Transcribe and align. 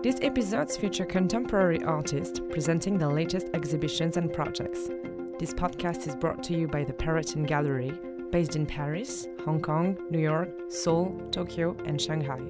These 0.00 0.20
episodes 0.20 0.76
feature 0.76 1.04
contemporary 1.04 1.82
artists 1.82 2.40
presenting 2.50 2.98
their 2.98 3.12
latest 3.12 3.48
exhibitions 3.52 4.16
and 4.16 4.32
projects. 4.32 4.86
This 5.40 5.52
podcast 5.52 6.06
is 6.06 6.14
brought 6.14 6.40
to 6.44 6.54
you 6.56 6.68
by 6.68 6.84
the 6.84 6.92
Perrotin 6.92 7.44
Gallery, 7.44 7.92
based 8.30 8.54
in 8.54 8.64
Paris, 8.64 9.26
Hong 9.44 9.60
Kong, 9.60 9.98
New 10.08 10.20
York, 10.20 10.50
Seoul, 10.68 11.20
Tokyo, 11.32 11.76
and 11.84 12.00
Shanghai. 12.00 12.40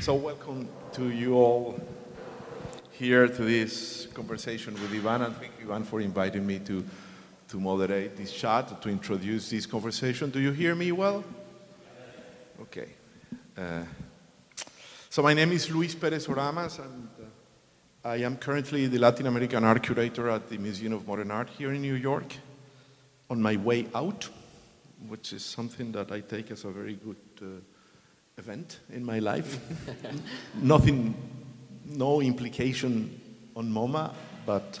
So, 0.00 0.16
welcome 0.16 0.68
to 0.94 1.08
you 1.08 1.34
all 1.34 1.80
here 2.90 3.28
to 3.28 3.44
this 3.44 4.08
conversation 4.12 4.74
with 4.74 4.92
Ivan, 4.92 5.22
and 5.22 5.36
thank 5.36 5.52
you, 5.60 5.72
Ivan, 5.72 5.84
for 5.84 6.00
inviting 6.00 6.44
me 6.44 6.58
to, 6.58 6.84
to 7.46 7.60
moderate 7.60 8.16
this 8.16 8.32
chat, 8.32 8.82
to 8.82 8.88
introduce 8.88 9.50
this 9.50 9.66
conversation. 9.66 10.30
Do 10.30 10.40
you 10.40 10.50
hear 10.50 10.74
me 10.74 10.90
well? 10.90 11.22
Okay. 12.74 12.88
Uh, 13.54 13.84
so, 15.10 15.20
my 15.20 15.34
name 15.34 15.52
is 15.52 15.70
Luis 15.70 15.94
Perez 15.94 16.26
Oramas, 16.26 16.78
and 16.78 17.06
uh, 17.20 18.08
I 18.08 18.16
am 18.24 18.38
currently 18.38 18.86
the 18.86 18.96
Latin 18.96 19.26
American 19.26 19.62
art 19.62 19.82
curator 19.82 20.30
at 20.30 20.48
the 20.48 20.56
Museum 20.56 20.94
of 20.94 21.06
Modern 21.06 21.30
Art 21.30 21.50
here 21.50 21.74
in 21.74 21.82
New 21.82 21.96
York. 21.96 22.34
On 23.28 23.42
my 23.42 23.56
way 23.56 23.88
out, 23.94 24.26
which 25.06 25.34
is 25.34 25.44
something 25.44 25.92
that 25.92 26.10
I 26.12 26.20
take 26.20 26.50
as 26.50 26.64
a 26.64 26.70
very 26.70 26.94
good 26.94 27.18
uh, 27.42 27.44
event 28.38 28.80
in 28.90 29.04
my 29.04 29.18
life. 29.18 29.58
Nothing, 30.54 31.14
no 31.84 32.22
implication 32.22 33.20
on 33.54 33.70
MoMA, 33.70 34.14
but 34.46 34.80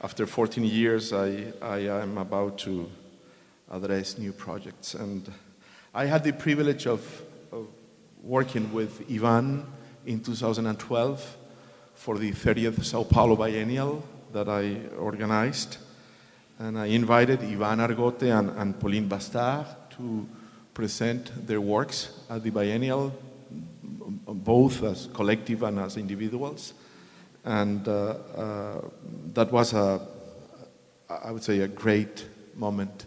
after 0.00 0.26
14 0.26 0.62
years, 0.62 1.12
I, 1.12 1.52
I 1.60 1.78
am 1.78 2.18
about 2.18 2.58
to 2.58 2.88
address 3.68 4.16
new 4.16 4.32
projects. 4.32 4.94
And 4.94 5.28
I 5.92 6.06
had 6.06 6.24
the 6.24 6.32
privilege 6.32 6.86
of, 6.86 7.00
of 7.00 7.31
working 8.22 8.72
with 8.72 9.04
Ivan 9.10 9.66
in 10.06 10.20
2012 10.20 11.36
for 11.94 12.18
the 12.18 12.32
30th 12.32 12.84
Sao 12.84 13.04
Paulo 13.04 13.36
Biennial 13.36 14.04
that 14.32 14.48
I 14.48 14.76
organized. 14.96 15.78
And 16.58 16.78
I 16.78 16.86
invited 16.86 17.40
Ivan 17.42 17.80
Argote 17.80 18.38
and, 18.38 18.50
and 18.50 18.78
Pauline 18.78 19.08
Bastard 19.08 19.66
to 19.96 20.26
present 20.74 21.46
their 21.46 21.60
works 21.60 22.20
at 22.30 22.42
the 22.42 22.50
biennial, 22.50 23.12
both 24.26 24.82
as 24.84 25.08
collective 25.12 25.62
and 25.62 25.78
as 25.80 25.96
individuals. 25.96 26.74
And 27.44 27.86
uh, 27.88 28.16
uh, 28.36 28.80
that 29.34 29.50
was 29.52 29.72
a, 29.74 30.00
I 31.08 31.30
would 31.30 31.42
say, 31.42 31.60
a 31.60 31.68
great 31.68 32.24
moment 32.54 33.06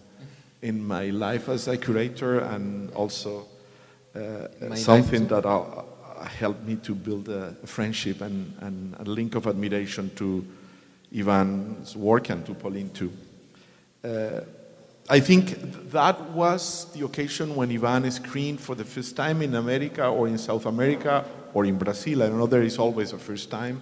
in 0.61 0.85
my 0.85 1.05
life 1.05 1.49
as 1.49 1.67
a 1.67 1.77
curator 1.77 2.39
and 2.39 2.91
also 2.93 3.41
uh, 3.41 3.55
something 4.75 5.27
that 5.27 5.45
uh, 5.45 5.83
helped 6.23 6.63
me 6.63 6.75
to 6.77 6.95
build 6.95 7.30
a 7.30 7.53
friendship 7.66 8.22
and, 8.22 8.53
and, 8.61 8.95
a 8.99 9.03
link 9.03 9.35
of 9.35 9.47
admiration 9.47 10.09
to 10.16 10.45
Ivan's 11.11 11.95
work 11.95 12.30
and 12.30 12.45
to 12.45 12.53
Pauline 12.53 12.89
too. 12.89 13.11
Uh, 14.03 14.41
I 15.07 15.19
think 15.19 15.91
that 15.91 16.19
was 16.31 16.91
the 16.94 17.05
occasion 17.05 17.55
when 17.55 17.72
Ivan 17.72 18.09
screened 18.09 18.59
for 18.59 18.73
the 18.73 18.85
first 18.85 19.16
time 19.16 19.41
in 19.41 19.53
America 19.53 20.07
or 20.07 20.27
in 20.27 20.38
South 20.38 20.66
America 20.66 21.23
or 21.53 21.66
in 21.66 21.77
Brazil. 21.77 22.23
I 22.23 22.27
don't 22.27 22.39
know, 22.39 22.47
there 22.47 22.63
is 22.63 22.79
always 22.79 23.13
a 23.13 23.19
first 23.19 23.52
time. 23.52 23.81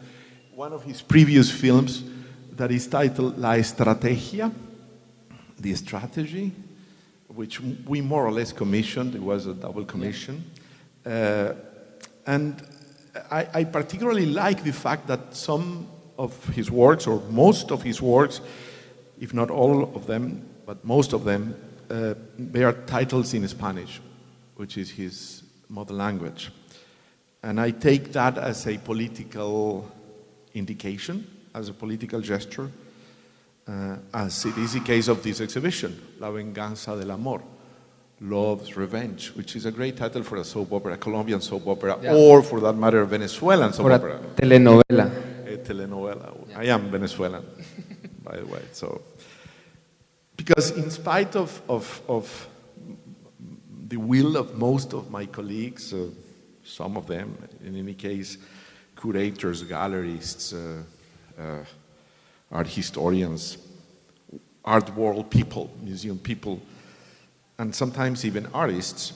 One 0.54 0.74
of 0.74 0.84
his 0.84 1.02
previous 1.02 1.50
films 1.50 2.04
that 2.52 2.72
is 2.72 2.88
titled 2.88 3.38
La 3.38 3.54
Estrategia, 3.54 4.52
The 5.60 5.76
Strategy, 5.76 6.52
which 7.28 7.60
we 7.62 8.02
more 8.02 8.26
or 8.26 8.32
less 8.32 8.52
commissioned. 8.52 9.16
It 9.16 9.22
was 9.22 9.48
a 9.48 9.54
double 9.54 9.86
commission. 9.86 10.44
Uh, 11.06 11.54
and 12.26 12.66
I, 13.32 13.48
I 13.54 13.64
particularly 13.64 14.26
like 14.26 14.64
the 14.64 14.74
fact 14.74 15.08
that 15.08 15.36
some 15.36 15.88
of 16.18 16.46
his 16.50 16.70
works, 16.70 17.08
or 17.08 17.22
most 17.30 17.72
of 17.72 17.82
his 17.84 18.02
works, 18.02 18.42
if 19.20 19.34
not 19.34 19.50
all 19.50 19.96
of 19.96 20.08
them, 20.08 20.48
but 20.66 20.84
most 20.86 21.14
of 21.14 21.24
them 21.24 21.56
uh, 21.90 22.14
bear 22.38 22.74
titles 22.74 23.34
in 23.34 23.48
Spanish, 23.48 24.02
which 24.56 24.78
is 24.78 24.90
his 24.90 25.44
mother 25.70 25.94
language. 25.94 26.52
And 27.42 27.60
I 27.60 27.72
take 27.72 28.14
that 28.14 28.38
as 28.38 28.68
a 28.68 28.78
political 28.78 29.92
indication, 30.54 31.28
as 31.54 31.70
a 31.70 31.74
political 31.74 32.22
gesture, 32.22 32.72
uh, 33.68 33.98
as 34.14 34.46
it 34.46 34.58
is 34.58 34.74
the 34.74 34.80
case 34.80 35.08
of 35.08 35.24
this 35.24 35.42
exhibition, 35.42 36.16
La 36.20 36.32
Venganza 36.32 36.96
del 36.98 37.12
Amor, 37.12 37.42
Love's 38.22 38.76
Revenge, 38.78 39.30
which 39.36 39.56
is 39.56 39.66
a 39.66 39.72
great 39.72 39.98
title 39.98 40.24
for 40.24 40.38
a 40.38 40.44
soap 40.44 40.72
opera, 40.74 40.94
a 40.94 40.98
Colombian 40.98 41.42
soap 41.42 41.68
opera, 41.68 41.98
yeah. 42.02 42.14
or 42.14 42.42
for 42.42 42.60
that 42.62 42.74
matter, 42.74 43.02
a 43.02 43.06
Venezuelan 43.06 43.74
soap 43.74 43.86
for 43.86 43.92
opera. 43.92 44.18
A 44.18 44.42
telenovela. 44.42 45.12
A 45.46 45.58
telenovela. 45.58 46.50
Yeah. 46.50 46.60
I 46.60 46.66
am 46.66 46.90
Venezuelan, 46.90 47.44
by 48.24 48.38
the 48.38 48.46
way. 48.46 48.62
So 48.72 49.02
because 50.36 50.72
in 50.72 50.90
spite 50.90 51.36
of, 51.36 51.62
of, 51.70 52.02
of 52.08 52.48
the 53.88 53.98
will 53.98 54.38
of 54.38 54.58
most 54.58 54.94
of 54.94 55.10
my 55.12 55.26
colleagues, 55.26 55.94
uh, 55.94 56.08
some 56.64 56.98
of 56.98 57.08
them, 57.08 57.38
in 57.64 57.76
any 57.76 57.94
case, 57.94 58.38
curators, 59.00 59.64
gallerists, 59.64 60.54
uh, 60.54 61.42
uh, 61.42 61.64
art 62.52 62.68
historians, 62.68 63.58
art 64.64 64.96
world 64.96 65.30
people, 65.30 65.70
museum 65.82 66.18
people, 66.18 66.62
and 67.58 67.74
sometimes 67.74 68.26
even 68.26 68.48
artists, 68.54 69.14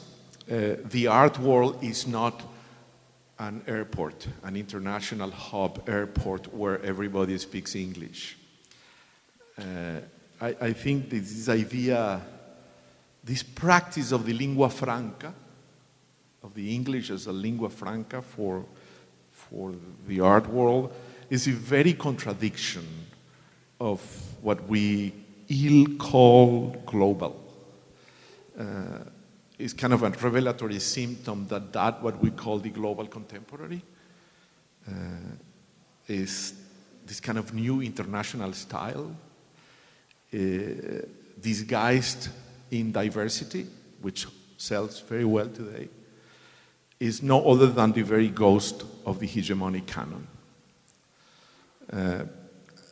uh, 0.52 0.76
the 0.86 1.08
art 1.08 1.38
world 1.40 1.84
is 1.84 2.08
not 2.08 2.42
an 3.40 3.62
airport, 3.68 4.28
an 4.44 4.56
international 4.56 5.30
hub 5.30 5.88
airport 5.88 6.54
where 6.54 6.82
everybody 6.84 7.38
speaks 7.38 7.76
English. 7.76 8.38
Uh, 9.58 10.00
I, 10.42 10.56
I 10.62 10.74
think 10.74 11.10
this 11.10 11.50
idea, 11.50 12.22
this 13.24 13.44
practice 13.44 14.12
of 14.12 14.26
the 14.26 14.34
lingua 14.34 14.70
franca, 14.70 15.34
of 16.44 16.54
the 16.54 16.74
English 16.74 17.10
as 17.10 17.28
a 17.28 17.32
lingua 17.32 17.70
franca 17.70 18.22
for, 18.22 18.66
for 19.32 19.74
the 20.08 20.20
art 20.20 20.48
world, 20.48 20.94
is 21.30 21.48
a 21.48 21.52
very 21.52 21.94
contradiction 21.94 22.86
of 23.80 24.02
what 24.42 24.68
we 24.68 25.14
ill 25.50 25.86
call 25.98 26.76
global. 26.86 27.44
Uh, 28.58 28.64
it's 29.60 29.74
kind 29.74 29.94
of 29.94 30.04
a 30.04 30.10
revelatory 30.10 30.80
symptom 30.80 31.48
that 31.48 31.74
that 31.74 32.02
what 32.02 32.22
we 32.22 32.32
call 32.32 32.60
the 32.60 32.70
global 32.70 33.08
contemporary 33.08 33.82
uh, 34.88 34.92
is 36.08 36.54
this 37.06 37.20
kind 37.20 37.38
of 37.38 37.54
new 37.54 37.82
international 37.82 38.54
style 38.54 39.16
uh, 40.34 40.38
disguised 41.40 42.30
in 42.72 42.92
diversity, 42.92 43.66
which 44.02 44.28
sells 44.58 45.00
very 45.00 45.26
well 45.26 45.48
today, 45.48 45.88
is 47.00 47.22
no 47.24 47.50
other 47.50 47.68
than 47.68 47.92
the 47.92 48.02
very 48.02 48.28
ghost 48.28 48.84
of 49.06 49.20
the 49.20 49.28
hegemonic 49.28 49.86
canon. 49.88 50.28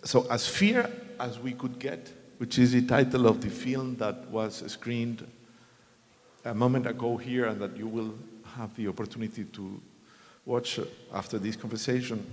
So, 0.06 0.28
as 0.30 0.48
fair 0.48 0.88
as 1.20 1.40
we 1.40 1.54
could 1.54 1.80
get, 1.80 2.14
which 2.38 2.60
is 2.60 2.74
the 2.74 2.84
title 2.84 3.26
of 3.26 3.42
the 3.42 3.50
film 3.50 3.96
that 3.96 4.30
was 4.30 4.64
screened 4.72 5.26
a 6.44 6.54
moment 6.54 6.86
ago 6.86 7.18
here 7.18 7.48
and 7.48 7.60
that 7.60 7.76
you 7.76 7.88
will 7.88 8.14
have 8.56 8.76
the 8.76 8.88
opportunity 8.88 9.46
to 9.46 9.82
watch 10.46 10.80
after 11.12 11.40
this 11.40 11.56
conversation, 11.56 12.24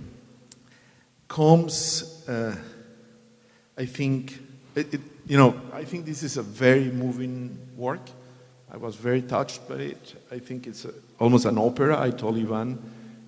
comes, 1.27 2.23
uh, 2.29 2.55
I 3.75 3.85
think, 3.85 4.39
it, 4.75 4.93
it, 4.93 5.01
you 5.25 5.37
know, 5.37 5.59
I 5.73 5.83
think 5.83 6.05
this 6.05 6.21
is 6.21 6.37
a 6.37 6.43
very 6.43 6.91
moving 6.91 7.57
work. 7.75 8.07
I 8.71 8.77
was 8.77 8.95
very 8.95 9.23
touched 9.23 9.67
by 9.67 9.75
it. 9.75 10.13
I 10.31 10.37
think 10.37 10.67
it's 10.67 10.85
a, 10.85 10.93
almost 11.17 11.45
an 11.45 11.57
opera. 11.57 11.99
I 11.99 12.11
told 12.11 12.37
Ivan 12.37 12.77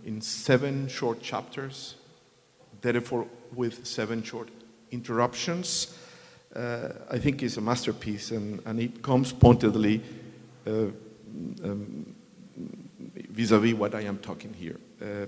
in 0.06 0.22
seven 0.22 0.88
short 0.88 1.20
chapters, 1.20 1.96
therefore 2.81 3.25
with 3.56 3.86
seven 3.86 4.24
short 4.24 4.50
interruptions. 4.92 5.98
Uh, 6.56 6.90
I 7.12 7.18
think 7.18 7.44
it's 7.44 7.57
a 7.57 7.62
masterpiece, 7.62 8.31
and, 8.31 8.62
and 8.66 8.80
it 8.80 9.02
comes 9.02 9.34
pointedly 9.34 10.02
uh, 10.66 10.88
um, 11.63 12.16
vis-a-vis 13.30 13.74
what 13.74 13.94
I 13.96 14.02
am 14.02 14.18
talking 14.19 14.54
here, 14.54 14.80
uh, 15.02 15.25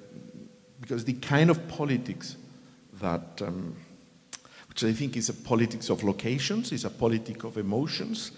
because 0.79 1.03
the 1.03 1.13
kind 1.13 1.49
of 1.49 1.67
politics 1.67 2.37
that 3.01 3.41
um, 3.41 3.75
which 4.77 4.83
I 4.83 4.93
think 4.93 5.17
is 5.17 5.29
a 5.29 5.33
politics 5.33 5.89
of 5.89 6.03
locations, 6.03 6.71
is 6.71 6.85
a 6.85 6.89
politics 6.91 7.43
of 7.43 7.57
emotions. 7.57 8.31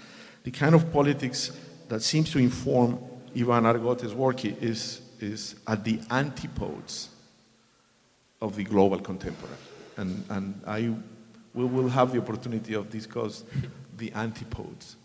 The 0.44 0.52
kind 0.52 0.74
of 0.74 0.90
politics 0.90 1.52
that 1.90 2.02
seems 2.02 2.32
to 2.32 2.40
inform 2.40 2.98
Ivan 3.36 3.66
Argote's 3.66 4.14
work 4.14 4.46
is, 4.46 5.02
is 5.20 5.56
at 5.68 5.84
the 5.84 6.00
antipodes 6.10 7.10
of 8.42 8.56
the 8.56 8.64
global 8.64 9.00
contemporary. 9.00 9.58
And, 10.00 10.24
and 10.30 10.62
I, 10.66 10.94
we 11.54 11.66
will 11.66 11.90
have 11.90 12.12
the 12.14 12.20
opportunity 12.20 12.74
of 12.74 12.90
discuss 12.90 13.44
the 13.98 14.12
antipodes 14.14 14.96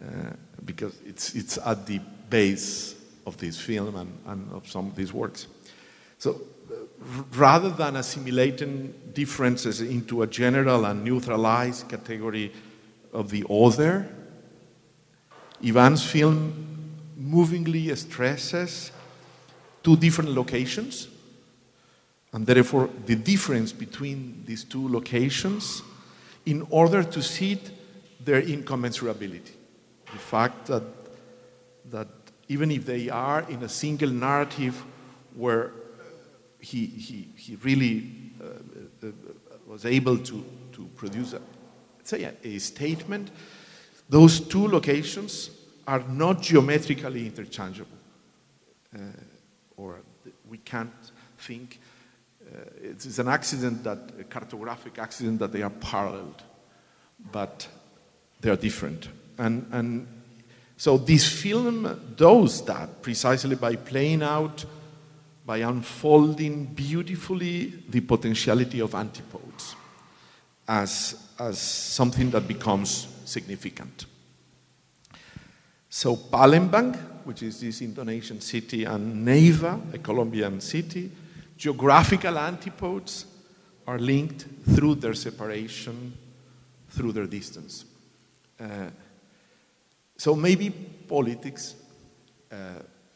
uh, 0.00 0.30
because 0.64 0.96
it's, 1.04 1.34
it's 1.34 1.58
at 1.58 1.86
the 1.86 2.00
base 2.30 2.94
of 3.26 3.36
this 3.38 3.60
film 3.60 3.96
and, 3.96 4.18
and 4.26 4.52
of 4.52 4.68
some 4.68 4.86
of 4.86 4.94
these 4.94 5.12
works. 5.12 5.48
So 6.18 6.40
uh, 6.70 6.74
rather 7.34 7.70
than 7.70 7.96
assimilating 7.96 8.94
differences 9.12 9.80
into 9.80 10.22
a 10.22 10.26
general 10.26 10.84
and 10.84 11.04
neutralized 11.04 11.88
category 11.88 12.52
of 13.12 13.30
the 13.30 13.44
other, 13.50 14.08
Ivan's 15.62 16.04
film 16.04 16.92
movingly 17.16 17.94
stresses 17.96 18.92
two 19.82 19.96
different 19.96 20.30
locations, 20.30 21.08
and 22.36 22.46
therefore 22.46 22.90
the 23.06 23.16
difference 23.16 23.72
between 23.72 24.42
these 24.44 24.62
two 24.62 24.90
locations 24.90 25.82
in 26.44 26.66
order 26.68 27.02
to 27.02 27.22
see 27.22 27.58
their 28.20 28.42
incommensurability. 28.42 29.52
The 30.12 30.18
fact 30.18 30.66
that, 30.66 30.82
that 31.86 32.08
even 32.48 32.70
if 32.70 32.84
they 32.84 33.08
are 33.08 33.40
in 33.48 33.62
a 33.62 33.70
single 33.70 34.10
narrative 34.10 34.84
where 35.34 35.72
he, 36.60 36.84
he, 36.84 37.28
he 37.36 37.56
really 37.56 38.12
uh, 38.38 39.06
uh, 39.06 39.12
was 39.66 39.86
able 39.86 40.18
to, 40.18 40.44
to 40.72 40.90
produce 40.94 41.32
a, 41.32 41.40
say 42.02 42.24
a, 42.24 42.34
a 42.44 42.58
statement, 42.58 43.30
those 44.10 44.40
two 44.40 44.68
locations 44.68 45.52
are 45.88 46.04
not 46.06 46.42
geometrically 46.42 47.24
interchangeable. 47.24 47.96
Uh, 48.94 49.00
or 49.78 50.00
we 50.46 50.58
can't 50.58 50.92
think, 51.38 51.80
Uh, 52.46 52.58
it's, 52.82 53.18
an 53.18 53.28
accident 53.28 53.82
that, 53.84 53.98
a 54.20 54.24
cartographic 54.24 54.98
accident 54.98 55.38
that 55.38 55.52
they 55.52 55.62
are 55.62 55.70
paralleled, 55.70 56.42
but 57.32 57.66
they 58.40 58.50
are 58.50 58.56
different. 58.56 59.08
And, 59.38 59.66
and 59.72 60.06
so 60.76 60.98
this 60.98 61.26
film 61.26 62.14
does 62.16 62.64
that 62.66 63.02
precisely 63.02 63.56
by 63.56 63.76
playing 63.76 64.22
out, 64.22 64.64
by 65.44 65.58
unfolding 65.58 66.66
beautifully 66.66 67.72
the 67.88 68.00
potentiality 68.00 68.80
of 68.80 68.94
antipodes 68.94 69.74
as, 70.68 71.30
as 71.38 71.58
something 71.58 72.30
that 72.30 72.46
becomes 72.46 73.08
significant. 73.24 74.06
So 75.88 76.16
Palembang, 76.16 76.96
which 77.24 77.42
is 77.42 77.60
this 77.60 77.80
Indonesian 77.80 78.40
city, 78.40 78.84
and 78.84 79.26
Neiva, 79.26 79.94
a 79.94 79.98
Colombian 79.98 80.60
city, 80.60 81.10
geographical 81.56 82.38
antipodes 82.38 83.26
are 83.86 83.98
linked 83.98 84.46
through 84.74 84.96
their 84.96 85.14
separation, 85.14 86.12
through 86.90 87.12
their 87.12 87.26
distance. 87.26 87.84
Uh, 88.60 88.90
so 90.16 90.34
maybe 90.34 90.70
politics, 90.70 91.74
uh, 92.50 92.56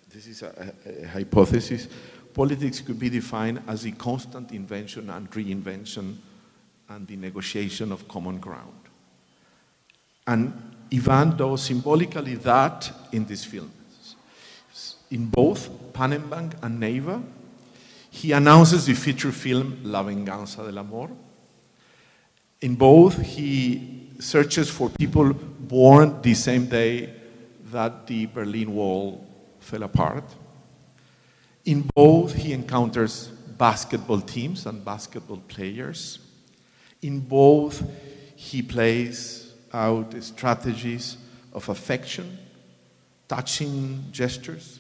this 0.09 0.27
is 0.27 0.43
a, 0.43 0.75
a, 0.87 1.05
a, 1.05 1.07
hypothesis, 1.09 1.89
politics 2.35 2.81
could 2.81 2.99
be 2.99 3.09
defined 3.09 3.63
as 3.67 3.83
the 3.83 3.93
constant 3.93 4.53
invention 4.53 5.11
and 5.11 5.31
reinvention 5.31 6.17
and 6.89 7.07
the 7.07 7.17
negotiation 7.17 7.91
of 7.93 8.07
common 8.07 8.39
ground. 8.39 8.75
And 10.27 10.53
Ivan 10.93 11.37
does 11.37 11.63
symbolically 11.63 12.35
that 12.37 12.91
in 13.13 13.25
this 13.25 13.45
film. 13.45 13.71
In 15.11 15.27
both 15.27 15.69
Palembang 15.93 16.55
and 16.63 16.81
Neiva, 16.81 17.23
he 18.11 18.33
announces 18.33 18.87
the 18.87 18.95
feature 18.95 19.33
film 19.33 19.81
La 19.85 20.03
Venganza 20.03 20.65
del 20.65 20.79
Amor. 20.79 21.11
In 22.61 22.75
both, 22.75 23.21
he 23.23 24.11
searches 24.19 24.69
for 24.69 24.91
people 24.91 25.33
born 25.33 26.21
the 26.21 26.35
same 26.35 26.67
day 26.67 27.15
that 27.71 28.07
the 28.07 28.27
Berlin 28.27 28.75
Wall 28.75 29.27
fell 29.61 29.85
apart. 29.85 30.25
In 31.65 31.89
both, 31.95 32.35
he 32.35 32.53
encounters 32.53 33.29
basketball 33.29 34.21
teams 34.21 34.67
and 34.67 34.85
basketball 34.85 35.43
players. 35.49 36.19
In 37.03 37.21
both, 37.21 37.83
he 38.35 38.61
plays 38.61 39.53
out 39.73 40.15
strategies 40.23 41.17
of 41.53 41.69
affection, 41.69 42.39
touching 43.29 44.05
gestures, 44.11 44.80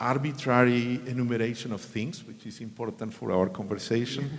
arbitrary 0.00 1.00
enumeration 1.06 1.72
of 1.72 1.80
things, 1.80 2.24
which 2.24 2.46
is 2.46 2.60
important 2.60 3.12
for 3.12 3.30
our 3.32 3.48
conversation. 3.48 4.38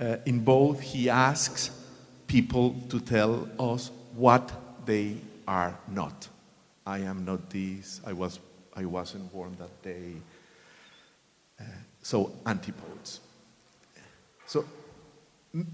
Uh, 0.00 0.16
in 0.26 0.40
both, 0.40 0.80
he 0.80 1.08
asks 1.08 1.70
people 2.26 2.74
to 2.88 3.00
tell 3.00 3.48
us 3.58 3.90
what 4.14 4.52
they 4.84 5.16
are 5.46 5.78
not. 5.88 6.28
I 6.86 6.98
am 6.98 7.24
not 7.24 7.50
this, 7.50 8.00
I, 8.06 8.12
was, 8.12 8.40
I 8.74 8.84
wasn't 8.84 9.32
born 9.32 9.56
that 9.58 9.82
day. 9.82 10.14
Uh, 11.60 11.64
so, 12.02 12.32
antipodes. 12.46 13.20
So, 14.46 14.64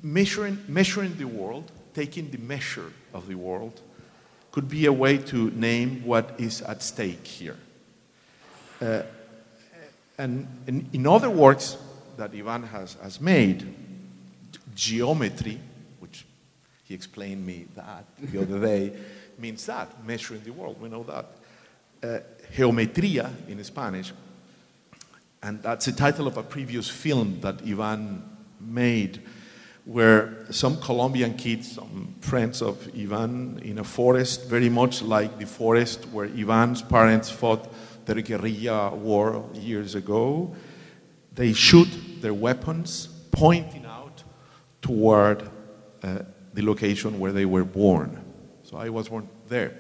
measuring, 0.03 0.59
measuring 0.69 1.17
the 1.17 1.27
world 1.27 1.71
taking 1.95 2.31
the 2.31 2.39
measure 2.39 2.93
of 3.15 3.29
the 3.29 3.37
world 3.37 3.81
could 4.51 4.69
be 4.69 4.87
a 4.87 4.93
way 4.93 5.17
to 5.19 5.51
name 5.53 6.05
what 6.05 6.35
is 6.39 6.61
at 6.63 6.83
stake 6.83 7.27
here. 7.27 7.57
Uh, 8.85 9.03
and 10.19 10.47
in, 10.67 10.89
in, 10.93 11.07
other 11.07 11.31
works 11.31 11.79
that 12.19 12.33
Ivan 12.35 12.65
has, 12.65 12.95
has 13.03 13.19
made, 13.21 13.75
geometry, 14.75 15.59
which 16.01 16.27
he 16.85 16.95
explained 16.95 17.47
me 17.47 17.65
that 17.77 18.05
the 18.21 18.43
other 18.43 18.61
day, 18.61 18.93
means 19.39 19.65
that, 19.67 20.05
measuring 20.05 20.43
the 20.45 20.53
world, 20.53 20.81
we 20.81 20.89
know 20.89 21.03
that. 21.05 21.27
Uh, 22.03 22.21
geometría 22.55 23.31
in 23.49 23.65
Spanish, 23.65 24.13
and 25.43 25.63
that's 25.63 25.87
the 25.87 25.93
title 25.93 26.27
of 26.27 26.37
a 26.37 26.43
previous 26.43 26.89
film 26.89 27.41
that 27.41 27.63
Ivan 27.67 28.23
made 28.61 29.23
where 29.85 30.47
some 30.51 30.81
Colombian 30.81 31.35
kids, 31.35 31.73
some 31.73 32.15
friends 32.21 32.63
of 32.63 32.89
Ivan, 32.97 33.61
in 33.63 33.79
a 33.79 33.85
forest, 33.85 34.47
very 34.49 34.71
much 34.71 35.03
like 35.03 35.39
the 35.39 35.47
forest 35.47 36.07
where 36.13 36.27
Ivan's 36.27 36.81
parents 36.81 37.31
fought 37.31 37.71
the 38.07 38.23
guerrilla 38.23 38.95
war 38.95 39.49
years 39.55 39.95
ago, 39.95 40.55
they 41.33 41.53
shoot 41.53 41.89
their 42.21 42.35
weapons 42.35 43.09
pointing 43.33 43.85
out 43.87 44.23
toward 44.81 45.51
uh, 46.03 46.19
the 46.53 46.63
location 46.63 47.19
where 47.19 47.33
they 47.33 47.45
were 47.45 47.65
born. 47.65 48.23
So 48.63 48.77
I 48.77 48.89
was 48.89 49.09
born 49.09 49.29
there, 49.49 49.79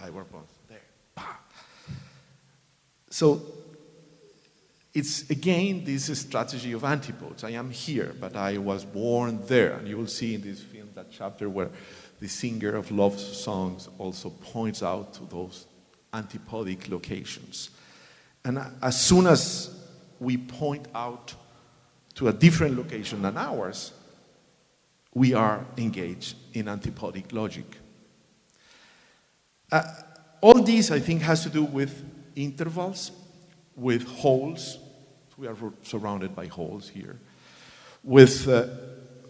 I 0.00 0.10
was 0.10 0.26
born 0.26 0.44
there. 0.68 1.24
So 3.10 3.42
it's 4.94 5.30
again 5.30 5.84
this 5.84 6.06
strategy 6.18 6.72
of 6.72 6.84
antipodes. 6.84 7.44
I 7.44 7.50
am 7.50 7.70
here, 7.70 8.14
but 8.18 8.36
I 8.36 8.58
was 8.58 8.84
born 8.84 9.40
there. 9.46 9.74
And 9.74 9.86
you 9.86 9.96
will 9.96 10.06
see 10.06 10.34
in 10.34 10.42
this 10.42 10.60
film 10.60 10.88
that 10.94 11.06
chapter 11.10 11.48
where 11.48 11.70
the 12.20 12.28
singer 12.28 12.74
of 12.74 12.90
love 12.90 13.18
songs 13.18 13.88
also 13.98 14.30
points 14.30 14.82
out 14.82 15.14
to 15.14 15.24
those 15.24 15.66
antipodic 16.12 16.88
locations. 16.88 17.70
And 18.44 18.58
as 18.82 19.00
soon 19.00 19.26
as 19.26 19.74
we 20.20 20.36
point 20.36 20.86
out 20.94 21.34
to 22.14 22.28
a 22.28 22.32
different 22.32 22.76
location 22.76 23.22
than 23.22 23.36
ours, 23.36 23.92
we 25.14 25.34
are 25.34 25.64
engaged 25.76 26.36
in 26.54 26.68
antipodic 26.68 27.32
logic. 27.32 27.78
Uh, 29.70 29.82
all 30.40 30.62
this, 30.62 30.90
I 30.90 31.00
think, 31.00 31.22
has 31.22 31.42
to 31.42 31.50
do 31.50 31.64
with 31.64 32.04
intervals, 32.36 33.10
with 33.76 34.04
holes, 34.04 34.78
we 35.36 35.46
are 35.46 35.56
surrounded 35.82 36.34
by 36.34 36.46
holes 36.46 36.88
here. 36.88 37.18
With 38.02 38.48
uh, 38.48 38.66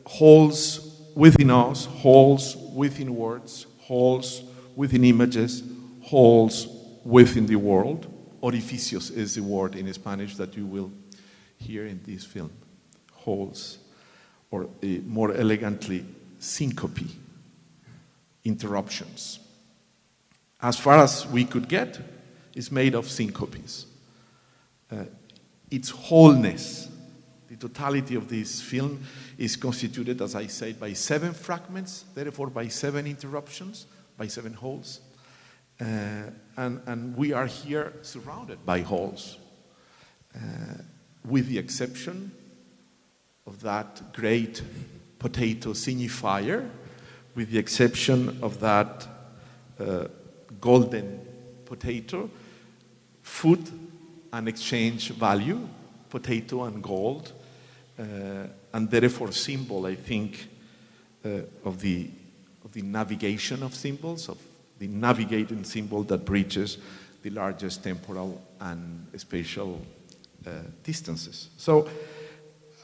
holes 0.07 1.03
within 1.15 1.51
us, 1.51 1.87
holes 1.87 2.57
within 2.57 3.15
words, 3.17 3.67
holes 3.81 4.43
within 4.77 5.05
images, 5.05 5.63
holes 6.09 6.69
within 7.05 7.47
the 7.47 7.57
world. 7.57 8.07
Orificios 8.43 9.15
is 9.15 9.35
the 9.35 9.43
word 9.43 9.77
in 9.77 9.93
Spanish 9.93 10.37
that 10.37 10.57
you 10.57 10.65
will 10.65 10.91
hear 11.59 11.87
in 11.87 12.00
this 12.07 12.25
film. 12.25 12.50
Holes, 13.12 13.79
or 14.50 14.65
uh, 14.65 14.87
more 15.07 15.35
elegantly, 15.35 16.05
syncope, 16.38 17.00
interruptions. 18.45 19.41
As 20.61 20.79
far 20.79 20.99
as 20.99 21.27
we 21.27 21.45
could 21.45 21.69
get, 21.69 21.99
is 22.55 22.73
made 22.73 22.95
of 22.95 23.09
syncopes. 23.09 23.87
Uh, 24.91 25.05
its 25.71 25.91
wholeness. 25.91 26.88
The 27.49 27.57
totality 27.57 28.15
of 28.15 28.29
this 28.29 28.61
film 28.61 29.00
is 29.37 29.57
constituted, 29.57 30.23
as 30.23 30.35
I 30.35 30.47
said, 30.47 30.81
by 30.81 30.95
seven 30.95 31.33
fragments, 31.35 32.05
therefore 32.15 32.49
by 32.49 32.69
seven 32.69 33.07
interruptions, 33.07 33.87
by 34.17 34.27
seven 34.27 34.55
holes. 34.55 35.00
Uh, 35.81 36.31
and, 36.57 36.81
and 36.87 37.17
we 37.17 37.33
are 37.33 37.47
here 37.47 37.93
surrounded 38.03 38.65
by 38.67 38.81
holes, 38.81 39.37
uh, 40.35 40.39
with 41.25 41.47
the 41.49 41.59
exception 41.59 42.33
of 43.47 43.61
that 43.61 44.13
great 44.13 44.63
potato 45.19 45.71
signifier, 45.71 46.69
with 47.35 47.51
the 47.51 47.59
exception 47.59 48.39
of 48.43 48.59
that 48.61 49.07
uh, 49.79 50.07
golden 50.61 51.21
potato, 51.65 52.29
food 53.23 53.71
and 54.33 54.49
exchange 54.49 55.11
value, 55.11 55.69
potato 56.11 56.65
and 56.65 56.83
gold, 56.83 57.33
uh, 57.99 58.03
and 58.73 58.91
therefore 58.91 59.31
symbol, 59.31 59.87
I 59.87 59.95
think, 59.95 60.49
uh, 61.25 61.43
of, 61.65 61.81
the, 61.81 62.11
of 62.65 62.73
the 62.73 62.83
navigation 62.83 63.63
of 63.63 63.75
symbols, 63.75 64.29
of 64.29 64.39
the 64.79 64.87
navigating 64.89 65.65
symbol 65.65 66.03
that 66.05 66.25
bridges 66.25 66.79
the 67.23 67.31
largest 67.31 67.83
temporal 67.83 68.41
and 68.61 69.07
spatial 69.17 69.81
uh, 70.47 70.51
distances. 70.83 71.49
So 71.57 71.89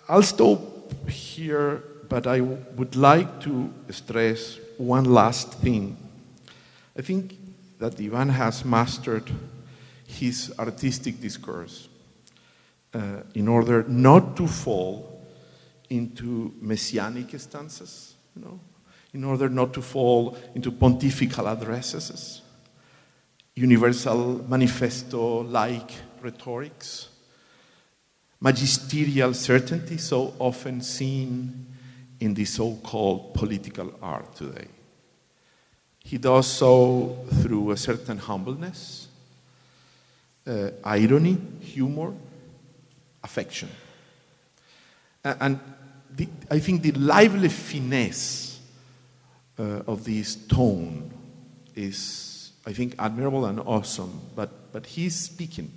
I'll 0.09 0.23
stop 0.23 0.61
here, 1.09 1.83
but 2.09 2.27
I 2.27 2.41
would 2.41 2.97
like 2.97 3.41
to 3.41 3.73
stress 3.91 4.59
one 4.77 5.05
last 5.05 5.55
thing. 5.55 5.97
I 6.99 7.03
think 7.03 7.37
that 7.79 8.01
Ivan 8.01 8.29
has 8.29 8.65
mastered 8.65 9.31
his 10.07 10.53
artistic 10.59 11.21
discourse 11.21 11.89
uh, 12.93 13.23
in 13.35 13.49
order 13.49 13.85
not 13.85 14.37
to 14.37 14.47
fall 14.47 15.27
into 15.91 16.53
messianic 16.61 17.39
stances, 17.39 18.15
you 18.37 18.45
know, 18.45 18.61
in 19.15 19.23
order 19.23 19.49
not 19.49 19.73
to 19.73 19.81
fall 19.81 20.37
into 20.55 20.73
pontifical 20.73 21.47
addresses, 21.47 22.43
universal 23.55 24.45
manifesto 24.49 25.43
like 25.45 25.93
rhetorics, 26.21 27.09
magisterial 28.41 29.33
certainty 29.33 29.97
so 29.97 30.35
often 30.41 30.81
seen 30.81 31.67
in 32.19 32.35
the 32.35 32.45
so 32.45 32.75
called 32.83 33.33
political 33.35 33.95
art 34.03 34.35
today. 34.35 34.67
He 36.01 36.19
does 36.19 36.49
so 36.49 37.25
through 37.41 37.71
a 37.71 37.77
certain 37.77 38.19
humbleness, 38.19 39.07
uh, 40.47 40.71
irony, 40.83 41.39
humor, 41.61 42.13
affection. 43.23 43.71
And 45.23 45.59
the, 46.11 46.29
I 46.51 46.59
think 46.59 46.83
the 46.83 46.93
lively 46.93 47.49
finesse 47.49 48.54
of 49.59 50.05
this 50.05 50.37
tone 50.37 51.13
is, 51.75 52.53
I 52.67 52.73
think, 52.73 52.95
admirable 52.99 53.47
and 53.47 53.61
awesome. 53.61 54.21
But, 54.35 54.73
but 54.73 54.87
he's 54.87 55.15
speaking, 55.15 55.71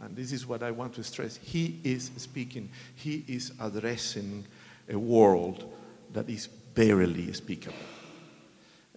and 0.00 0.14
this 0.14 0.32
is 0.32 0.46
what 0.46 0.62
I 0.62 0.70
want 0.70 0.94
to 0.94 1.04
stress. 1.04 1.36
He 1.36 1.80
is 1.84 2.10
speaking, 2.16 2.70
he 2.94 3.24
is 3.28 3.52
addressing 3.60 4.44
a 4.88 4.98
world 4.98 5.72
that 6.12 6.28
is 6.28 6.46
barely 6.46 7.32
speakable. 7.32 7.76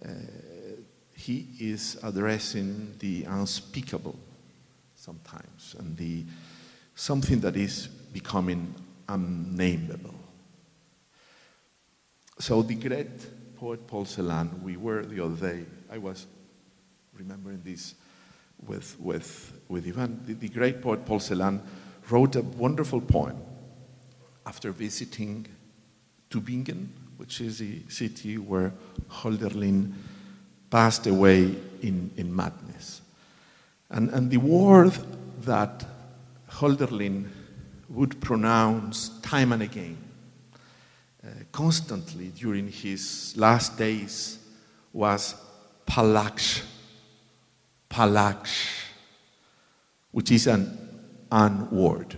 Uh, 0.04 0.10
he 1.14 1.46
is 1.58 1.98
addressing 2.02 2.94
the 2.98 3.24
unspeakable 3.24 4.18
sometimes 4.94 5.76
and 5.78 5.96
the 5.96 6.24
something 6.94 7.40
that 7.40 7.56
is 7.56 7.88
becoming 8.12 8.74
unnameable. 9.08 10.14
So 12.38 12.62
the 12.62 12.74
great 12.74 13.39
poet 13.60 13.86
Paul 13.86 14.06
Celan, 14.06 14.62
we 14.62 14.78
were 14.78 15.04
the 15.04 15.22
other 15.22 15.52
day, 15.52 15.66
I 15.92 15.98
was 15.98 16.26
remembering 17.12 17.60
this 17.62 17.94
with, 18.66 18.98
with, 18.98 19.52
with 19.68 19.86
Ivan, 19.86 20.22
the, 20.24 20.32
the 20.32 20.48
great 20.48 20.80
poet 20.80 21.04
Paul 21.04 21.18
Celan 21.18 21.60
wrote 22.08 22.36
a 22.36 22.40
wonderful 22.40 23.02
poem 23.02 23.36
after 24.46 24.72
visiting 24.72 25.46
Tübingen, 26.30 26.88
which 27.18 27.42
is 27.42 27.58
the 27.58 27.82
city 27.90 28.38
where 28.38 28.72
Hölderlin 29.10 29.92
passed 30.70 31.06
away 31.06 31.54
in, 31.82 32.10
in 32.16 32.34
madness. 32.34 33.02
And, 33.90 34.08
and 34.08 34.30
the 34.30 34.38
word 34.38 34.96
that 35.42 35.84
Hölderlin 36.48 37.28
would 37.90 38.22
pronounce 38.22 39.10
time 39.20 39.52
and 39.52 39.60
again, 39.60 39.98
constantly 41.52 42.28
during 42.28 42.68
his 42.68 43.34
last 43.36 43.76
days, 43.76 44.38
was 44.92 45.34
Pallaksch, 45.86 46.62
Pallaksch, 47.88 48.68
which 50.12 50.30
is 50.30 50.46
an 50.46 50.78
un 51.30 51.70
word, 51.70 52.16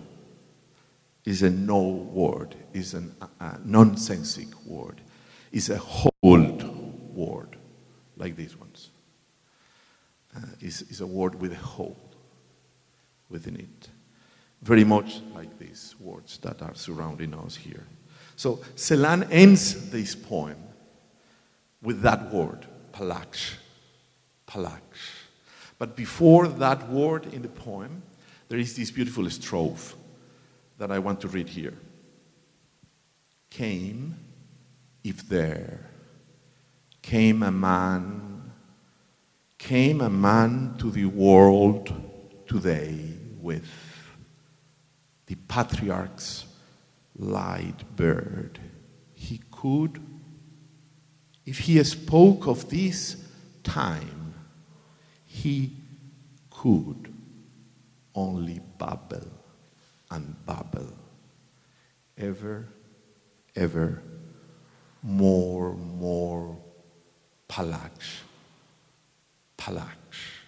is 1.25 1.43
a 1.43 1.51
no 1.51 1.83
word, 1.83 2.55
is 2.73 2.95
a, 2.95 3.03
a 3.41 3.59
nonsensic 3.65 4.49
word, 4.65 5.01
is 5.51 5.69
a 5.71 5.77
hold 5.79 6.63
word 7.15 7.57
like 8.17 8.37
these 8.37 8.57
ones. 8.57 8.91
Uh, 10.35 10.41
is, 10.61 10.83
is 10.83 11.03
a 11.03 11.07
word 11.07 11.35
with 11.41 11.53
a 11.53 11.57
hole 11.57 11.99
within 13.29 13.57
it. 13.57 13.89
Very 14.63 14.85
much 14.85 15.21
like 15.35 15.59
these 15.59 15.95
words 16.01 16.39
that 16.39 16.63
are 16.63 16.75
surrounding 16.75 17.35
us 17.35 17.57
here. 17.57 17.87
So 18.43 18.57
Celan 18.75 19.29
ends 19.31 19.89
this 19.91 20.17
poem 20.17 20.57
with 21.81 22.03
that 22.03 22.33
word, 22.33 22.67
Pallaksch, 22.93 23.55
Pallaksch. 24.49 25.13
But 25.79 25.95
before 25.95 26.49
that 26.49 26.89
word 26.89 27.33
in 27.33 27.43
the 27.43 27.49
poem, 27.49 28.03
there 28.49 28.59
is 28.59 28.75
this 28.75 28.91
beautiful 28.91 29.27
strophe 29.27 29.95
that 30.79 30.91
I 30.91 30.99
want 30.99 31.21
to 31.21 31.29
read 31.29 31.51
here. 31.51 31.79
Came, 33.49 34.17
if 35.05 35.29
there 35.29 35.89
came 37.01 37.45
a 37.45 37.53
man, 37.53 38.51
came 39.57 40.01
a 40.01 40.11
man 40.11 40.75
to 40.79 40.91
the 40.91 41.05
world 41.05 41.95
today 42.49 43.15
with 43.41 43.69
the 45.27 45.37
patriarch's 45.47 46.47
light 47.23 47.97
bird. 47.97 48.59
He 49.15 49.41
could, 49.51 50.01
if 51.47 51.59
he 51.61 51.83
spoke 51.85 52.47
of 52.47 52.69
this 52.69 53.17
time, 53.63 54.35
he 55.25 55.77
could 56.51 57.13
only 58.15 58.61
babble 58.79 59.27
and 60.11 60.35
babble 60.45 60.93
ever, 62.19 62.69
ever 63.57 64.03
more, 65.03 65.75
more 65.75 66.57
Pallaksch, 67.49 68.21
Pallaksch. 69.59 70.41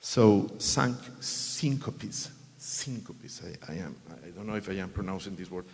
So 0.00 0.50
sank, 0.58 0.96
syncopes, 1.20 2.30
syncopes, 2.76 3.42
I, 3.44 3.72
I, 3.72 3.76
am, 3.76 3.96
I 4.24 4.28
don't 4.30 4.46
know 4.46 4.54
if 4.54 4.68
I 4.68 4.74
am 4.74 4.90
pronouncing 4.90 5.34
this 5.34 5.50
word, 5.50 5.64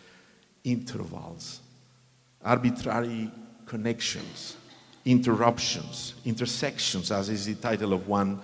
intervals, 0.64 1.60
arbitrary 2.44 3.30
connections, 3.66 4.56
interruptions, 5.04 6.14
intersections, 6.24 7.10
as 7.10 7.28
is 7.28 7.46
the 7.46 7.54
title 7.54 7.92
of 7.92 8.06
one 8.06 8.40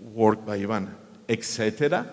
work 0.00 0.44
by 0.44 0.56
Ivan, 0.56 0.94
etc. 1.28 2.06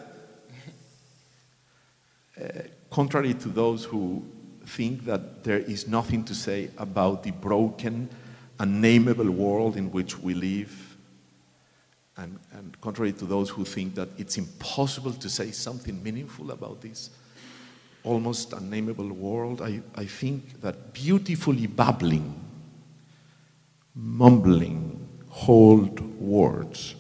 Uh, 2.40 2.48
contrary 2.92 3.34
to 3.34 3.50
those 3.50 3.86
who 3.86 4.24
think 4.66 5.06
that 5.06 5.44
there 5.44 5.60
is 5.60 5.88
nothing 5.88 6.24
to 6.26 6.36
say 6.36 6.70
about 6.78 7.24
the 7.24 7.32
broken, 7.32 8.10
unnameable 8.60 9.30
world 9.32 9.78
in 9.78 9.92
which 9.92 10.20
we 10.20 10.34
live. 10.34 10.95
And, 12.18 12.40
and, 12.54 12.80
contrary 12.80 13.12
to 13.14 13.26
those 13.26 13.50
who 13.50 13.66
think 13.66 13.96
that 13.96 14.08
it's 14.18 14.38
impossible 14.38 15.12
to 15.12 15.30
say 15.30 15.52
something 15.52 16.02
meaningful 16.02 16.52
about 16.52 16.82
this 16.82 17.10
almost 18.06 18.54
unnameable 18.54 19.12
world, 19.12 19.62
I, 19.62 19.82
I 19.96 20.06
think 20.06 20.62
that 20.62 20.94
beautifully 20.94 21.68
babbling, 21.68 22.40
mumbling, 23.96 25.08
hold 25.28 26.00
words 26.20 26.96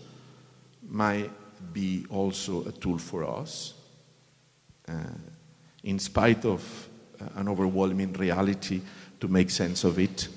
might 0.89 1.31
be 1.71 2.05
also 2.09 2.65
a 2.65 2.71
tool 2.71 2.97
for 2.97 3.23
us. 3.23 3.75
Uh, 4.87 4.93
in 5.83 5.99
spite 5.99 6.43
of 6.43 6.89
an 7.35 7.47
overwhelming 7.47 8.11
reality 8.13 8.81
to 9.19 9.27
make 9.27 9.49
sense 9.49 9.83
of 9.83 9.99
it 9.99 10.27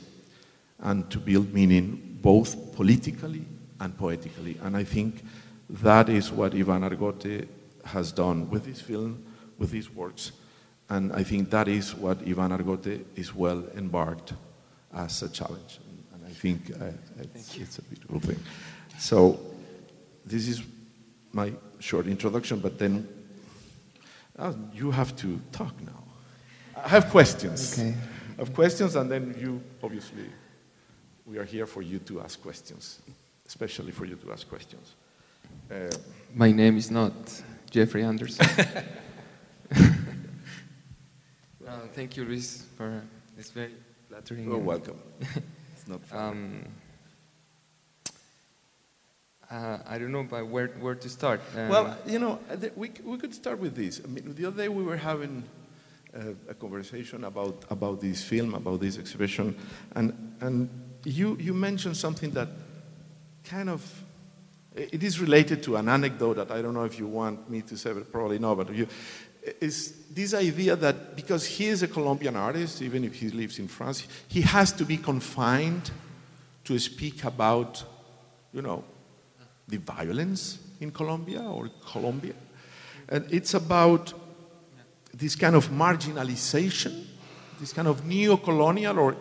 and 0.81 1.11
to 1.11 1.19
build 1.19 1.53
meaning 1.53 2.19
both 2.21 2.75
politically 2.77 3.45
and 3.81 3.97
poetically. 3.97 4.59
And 4.63 4.77
I 4.77 4.85
think 4.85 5.25
that 5.71 6.09
is 6.09 6.33
what 6.33 6.55
Ivan 6.55 6.83
Argote 6.83 7.47
has 7.85 8.13
done 8.13 8.51
with 8.51 8.65
this 8.65 8.81
film, 8.81 9.25
with 9.59 9.71
these 9.71 9.91
works. 9.91 10.33
And 10.89 11.13
I 11.13 11.23
think 11.23 11.51
that 11.51 11.69
is 11.69 11.95
what 11.95 12.19
Ivan 12.27 12.51
Argote 12.51 13.05
is 13.17 13.35
well 13.35 13.63
embarked 13.77 14.33
as 14.95 15.23
a 15.23 15.29
challenge. 15.29 15.81
And 16.15 16.25
I 16.27 16.31
think 16.31 16.71
uh, 16.81 16.87
it's, 17.21 17.57
it's 17.57 17.79
a 17.79 17.83
beautiful 17.83 18.21
thing. 18.21 18.39
So 18.99 19.39
this 20.25 20.49
is 20.49 20.63
my 21.33 21.53
short 21.79 22.07
introduction, 22.07 22.61
but 22.61 22.79
then 22.79 23.07
uh, 24.39 24.53
you 24.73 24.91
have 24.91 25.15
to 25.17 25.41
talk 25.53 25.75
now. 25.83 26.03
I 26.77 26.89
have 26.89 27.11
questions. 27.11 27.79
Okay. 27.79 27.95
I 28.37 28.41
have 28.43 28.55
questions, 28.55 28.95
and 28.95 29.11
then 29.11 29.37
you, 29.41 29.61
obviously, 29.83 30.31
we 31.27 31.39
are 31.39 31.45
here 31.45 31.67
for 31.67 31.83
you 31.83 31.99
to 32.01 32.21
ask 32.21 32.41
questions, 32.41 33.01
especially 33.49 33.93
for 33.93 34.05
you 34.05 34.15
to 34.17 34.31
ask 34.33 34.49
questions. 34.49 34.95
Uh, 35.71 35.89
My 36.35 36.53
name 36.53 36.77
is 36.77 36.91
not 36.91 37.13
Jeffrey 37.71 38.05
Anderson. 38.05 38.47
Uh, 41.69 41.81
thank 41.93 42.17
you, 42.17 42.25
Luis, 42.25 42.65
for 42.79 43.03
this 43.37 43.51
very 43.51 43.75
flattering. 44.09 44.45
you're 44.49 44.57
welcome. 44.57 44.99
it's 45.21 45.87
not 45.87 46.03
fun. 46.03 46.19
Um, 46.19 46.65
uh, 49.51 49.79
I 49.87 49.99
don't 49.99 50.11
know 50.11 50.23
by 50.23 50.41
where, 50.41 50.69
where 50.81 50.95
to 50.95 51.09
start. 51.11 51.43
Um, 51.55 51.69
Well, 51.69 51.99
you 52.07 52.19
know, 52.19 52.39
we, 52.75 52.91
we 53.05 53.19
could 53.19 53.35
start 53.35 53.59
with 53.59 53.75
this. 53.77 54.01
I 54.03 54.07
mean, 54.09 54.35
the 54.35 54.47
other 54.47 54.63
day 54.63 54.69
we 54.71 54.83
were 54.83 54.97
having 54.97 55.45
uh, 56.15 56.33
a 56.49 56.55
conversation 56.55 57.25
about, 57.25 57.67
about 57.69 58.01
this 58.01 58.25
film, 58.25 58.55
about 58.55 58.81
this 58.81 58.97
exhibition, 58.97 59.55
and, 59.95 60.15
and 60.41 60.71
you, 61.05 61.37
you 61.39 61.53
mentioned 61.53 61.99
something 61.99 62.31
that 62.31 62.49
kind 63.49 63.71
of, 63.71 63.83
it 64.75 65.03
is 65.03 65.21
related 65.21 65.63
to 65.65 65.77
an 65.77 65.89
anecdote 65.89 66.35
that 66.35 66.51
I 66.51 66.61
don't 66.61 66.75
know 66.75 66.85
if 66.85 66.99
you 66.99 67.07
want 67.07 67.49
me 67.49 67.63
to 67.63 67.77
say, 67.77 67.93
but 67.93 68.13
probably 68.13 68.39
no, 68.39 68.55
but 68.55 68.73
you, 68.75 68.87
is 69.61 69.95
this 70.11 70.35
idea 70.35 70.77
that 70.77 71.17
because 71.17 71.47
he 71.47 71.67
is 71.67 71.83
a 71.83 71.89
Colombian 71.89 72.37
artist, 72.37 72.83
even 72.83 73.05
if 73.05 73.15
he 73.15 73.31
lives 73.31 73.59
in 73.59 73.69
France, 73.69 74.07
he 74.29 74.43
has 74.43 74.73
to 74.73 74.85
be 74.85 74.99
confined 74.99 75.91
to 76.65 76.79
speak 76.79 77.25
about, 77.25 77.83
you 78.53 78.61
know, 78.61 78.85
the 79.67 79.79
violence 79.79 80.59
in 80.81 80.91
Colombia 80.91 81.43
or 81.43 81.71
Colombia. 81.91 82.35
And 83.09 83.27
it's 83.33 83.55
about 83.55 84.13
this 85.15 85.35
kind 85.35 85.57
of 85.57 85.71
marginalization, 85.71 87.07
this 87.59 87.73
kind 87.73 87.89
of 87.89 88.05
neo-colonial 88.05 88.99
or 88.99 89.17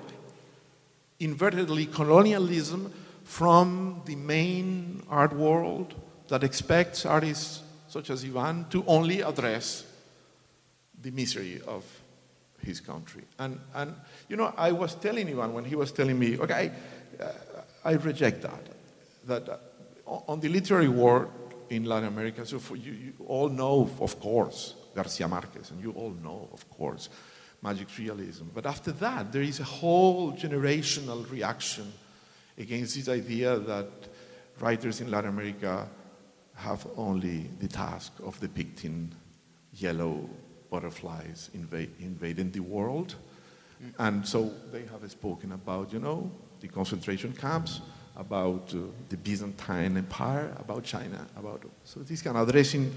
invertedly 1.20 1.92
colonialism 1.92 2.94
from 3.28 4.02
the 4.06 4.16
main 4.16 5.04
art 5.10 5.34
world 5.34 5.94
that 6.30 6.44
expects 6.44 7.06
artists 7.06 7.62
such 7.90 8.10
as 8.10 8.24
Ivan 8.24 8.66
to 8.70 8.86
only 8.88 9.20
address 9.20 9.86
the 11.02 11.12
misery 11.12 11.62
of 11.68 11.84
his 12.64 12.80
country. 12.80 13.24
And, 13.38 13.60
and 13.76 13.96
you 14.30 14.38
know, 14.38 14.54
I 14.58 14.72
was 14.72 14.96
telling 14.96 15.28
Ivan 15.28 15.54
when 15.54 15.66
he 15.66 15.76
was 15.76 15.92
telling 15.92 16.18
me, 16.18 16.40
okay, 16.40 16.72
uh, 17.20 17.26
I 17.84 17.92
reject 17.94 18.44
that. 18.44 18.64
That 19.26 19.50
uh, 19.50 19.58
on 20.28 20.40
the 20.40 20.48
literary 20.48 20.88
world 20.88 21.30
in 21.70 21.84
Latin 21.84 22.08
America, 22.08 22.46
so 22.46 22.60
for 22.60 22.78
you, 22.78 22.94
you 22.94 23.14
all 23.28 23.50
know, 23.50 23.90
of 24.00 24.22
course, 24.22 24.74
Garcia 24.96 25.28
Marquez, 25.28 25.70
and 25.72 25.82
you 25.84 25.92
all 25.92 26.16
know, 26.24 26.48
of 26.54 26.68
course, 26.70 27.10
magic 27.62 27.90
realism. 28.00 28.46
But 28.56 28.66
after 28.66 28.94
that, 28.94 29.34
there 29.34 29.42
is 29.42 29.60
a 29.60 29.66
whole 29.66 30.32
generational 30.32 31.30
reaction 31.30 31.92
against 32.58 32.96
this 32.96 33.10
idea 33.10 33.58
that 33.60 33.90
writers 34.60 35.02
in 35.02 35.12
Latin 35.12 35.30
America 35.30 35.88
have 36.56 36.88
only 36.98 37.50
the 37.60 37.68
task 37.68 38.12
of 38.24 38.40
depicting 38.40 39.12
yellow 39.74 40.28
butterflies 40.70 41.50
invading 41.54 42.52
the 42.52 42.60
world. 42.60 43.16
And 44.00 44.28
so 44.28 44.52
they 44.72 44.86
have 44.86 45.10
spoken 45.12 45.52
about, 45.52 45.94
you 45.94 46.00
know, 46.00 46.32
the 46.60 46.68
concentration 46.68 47.34
camps, 47.34 47.82
about 48.16 48.74
uh, 48.74 48.80
the 49.10 49.18
Byzantine 49.18 49.96
Empire, 49.96 50.52
about 50.58 50.84
China, 50.84 51.28
about 51.38 51.62
so 51.84 52.00
this 52.00 52.24
kind 52.24 52.36
of 52.36 52.50
addressing 52.50 52.92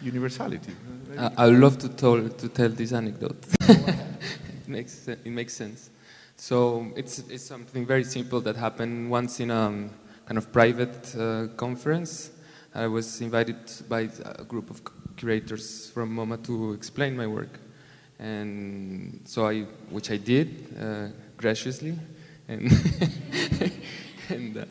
universality. 0.00 0.72
I, 1.18 1.32
I 1.36 1.46
would 1.46 1.58
love 1.58 1.78
to 1.78 1.88
tell, 1.88 2.28
to 2.28 2.48
tell 2.48 2.68
this 2.68 2.92
anecdote. 2.92 3.44
it, 3.62 4.68
makes, 4.68 5.08
it 5.08 5.26
makes 5.26 5.54
sense. 5.54 5.90
So 6.42 6.90
it's, 6.96 7.20
it's 7.30 7.44
something 7.44 7.86
very 7.86 8.02
simple 8.02 8.40
that 8.40 8.56
happened 8.56 9.08
once 9.08 9.38
in 9.38 9.52
a 9.52 9.56
um, 9.56 9.90
kind 10.26 10.36
of 10.36 10.52
private 10.52 11.14
uh, 11.14 11.46
conference. 11.56 12.32
I 12.74 12.88
was 12.88 13.20
invited 13.20 13.58
by 13.88 14.08
a 14.24 14.42
group 14.42 14.68
of 14.68 14.82
curators 15.16 15.88
from 15.90 16.16
MoMA 16.16 16.42
to 16.46 16.72
explain 16.72 17.16
my 17.16 17.28
work. 17.28 17.60
And 18.18 19.20
so 19.24 19.46
I, 19.46 19.60
which 19.90 20.10
I 20.10 20.16
did 20.16 20.66
uh, 20.80 21.08
graciously. 21.36 21.96
And, 22.48 22.72
and, 24.28 24.56
uh, 24.56 24.64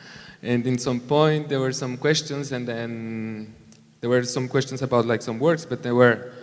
and 0.43 0.67
in 0.67 0.77
some 0.77 0.99
point 0.99 1.47
there 1.47 1.61
were 1.61 1.71
some 1.71 1.95
questions 1.95 2.51
and 2.51 2.67
then 2.67 3.55
there 4.01 4.09
were 4.09 4.23
some 4.23 4.49
questions 4.49 4.81
about 4.81 5.05
like 5.05 5.21
some 5.21 5.39
works, 5.39 5.63
but 5.63 5.83
there 5.83 5.95
were 5.95 6.33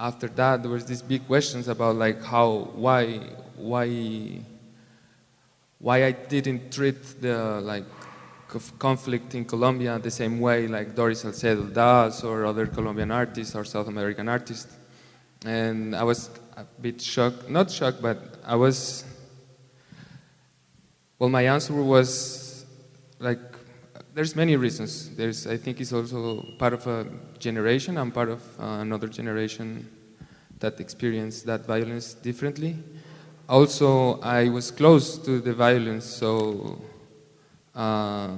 after 0.00 0.26
that 0.26 0.62
there 0.62 0.70
was 0.72 0.84
these 0.84 1.02
big 1.02 1.28
questions 1.28 1.68
about 1.68 1.94
like 1.94 2.20
how 2.24 2.70
why 2.74 3.20
why 3.58 4.40
why 5.78 6.04
I 6.04 6.12
didn't 6.12 6.72
treat 6.72 7.20
the 7.20 7.60
like 7.60 7.84
conflict 8.78 9.34
in 9.34 9.44
Colombia 9.44 9.98
the 9.98 10.10
same 10.10 10.40
way 10.40 10.66
like 10.66 10.94
Doris 10.94 11.20
Salcedo 11.20 11.64
does 11.64 12.24
or 12.24 12.46
other 12.46 12.66
Colombian 12.66 13.10
artists 13.10 13.54
or 13.54 13.64
South 13.64 13.88
American 13.88 14.28
artists, 14.28 14.74
and 15.44 15.94
I 15.94 16.02
was 16.02 16.30
a 16.56 16.64
bit 16.80 17.00
shocked, 17.00 17.48
not 17.48 17.70
shocked, 17.70 18.02
but 18.02 18.40
I 18.44 18.56
was. 18.56 19.04
Well, 21.18 21.28
my 21.28 21.46
answer 21.46 21.74
was 21.74 22.64
like 23.18 23.40
there's 24.18 24.34
many 24.34 24.56
reasons. 24.56 25.14
There's, 25.14 25.46
I 25.46 25.56
think, 25.56 25.80
it's 25.80 25.92
also 25.92 26.44
part 26.58 26.72
of 26.72 26.84
a 26.88 27.06
generation. 27.38 27.96
I'm 27.96 28.10
part 28.10 28.30
of 28.30 28.42
uh, 28.58 28.82
another 28.82 29.06
generation 29.06 29.88
that 30.58 30.80
experienced 30.80 31.46
that 31.46 31.66
violence 31.66 32.14
differently. 32.14 32.76
Also, 33.48 34.20
I 34.20 34.50
was 34.50 34.70
close 34.70 35.16
to 35.16 35.40
the 35.40 35.54
violence, 35.54 36.04
so 36.04 36.78
uh, 37.74 38.28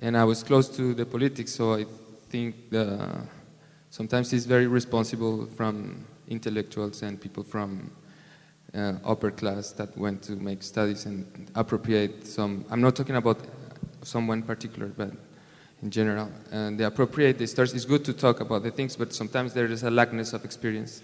and 0.00 0.16
I 0.16 0.24
was 0.24 0.42
close 0.42 0.68
to 0.76 0.94
the 0.94 1.04
politics. 1.04 1.52
So 1.52 1.74
I 1.74 1.84
think 2.30 2.70
the, 2.70 3.10
sometimes 3.90 4.32
it's 4.32 4.46
very 4.46 4.66
responsible 4.68 5.44
from 5.44 6.06
intellectuals 6.28 7.02
and 7.02 7.20
people 7.20 7.42
from 7.42 7.90
uh, 8.74 8.94
upper 9.04 9.30
class 9.30 9.72
that 9.72 9.94
went 9.98 10.22
to 10.22 10.32
make 10.32 10.62
studies 10.62 11.04
and 11.04 11.50
appropriate 11.54 12.26
some. 12.26 12.64
I'm 12.70 12.80
not 12.80 12.96
talking 12.96 13.16
about 13.16 13.36
someone 14.02 14.40
particular, 14.40 14.86
but 14.86 15.10
in 15.82 15.90
general. 15.90 16.30
And 16.50 16.80
they 16.80 16.84
appropriate. 16.84 17.38
It's 17.38 17.84
good 17.84 18.04
to 18.06 18.14
talk 18.14 18.40
about 18.40 18.62
the 18.62 18.70
things, 18.70 18.96
but 18.96 19.12
sometimes 19.12 19.52
there 19.52 19.66
is 19.66 19.82
a 19.82 19.90
lackness 19.90 20.32
of 20.32 20.42
experience. 20.46 21.02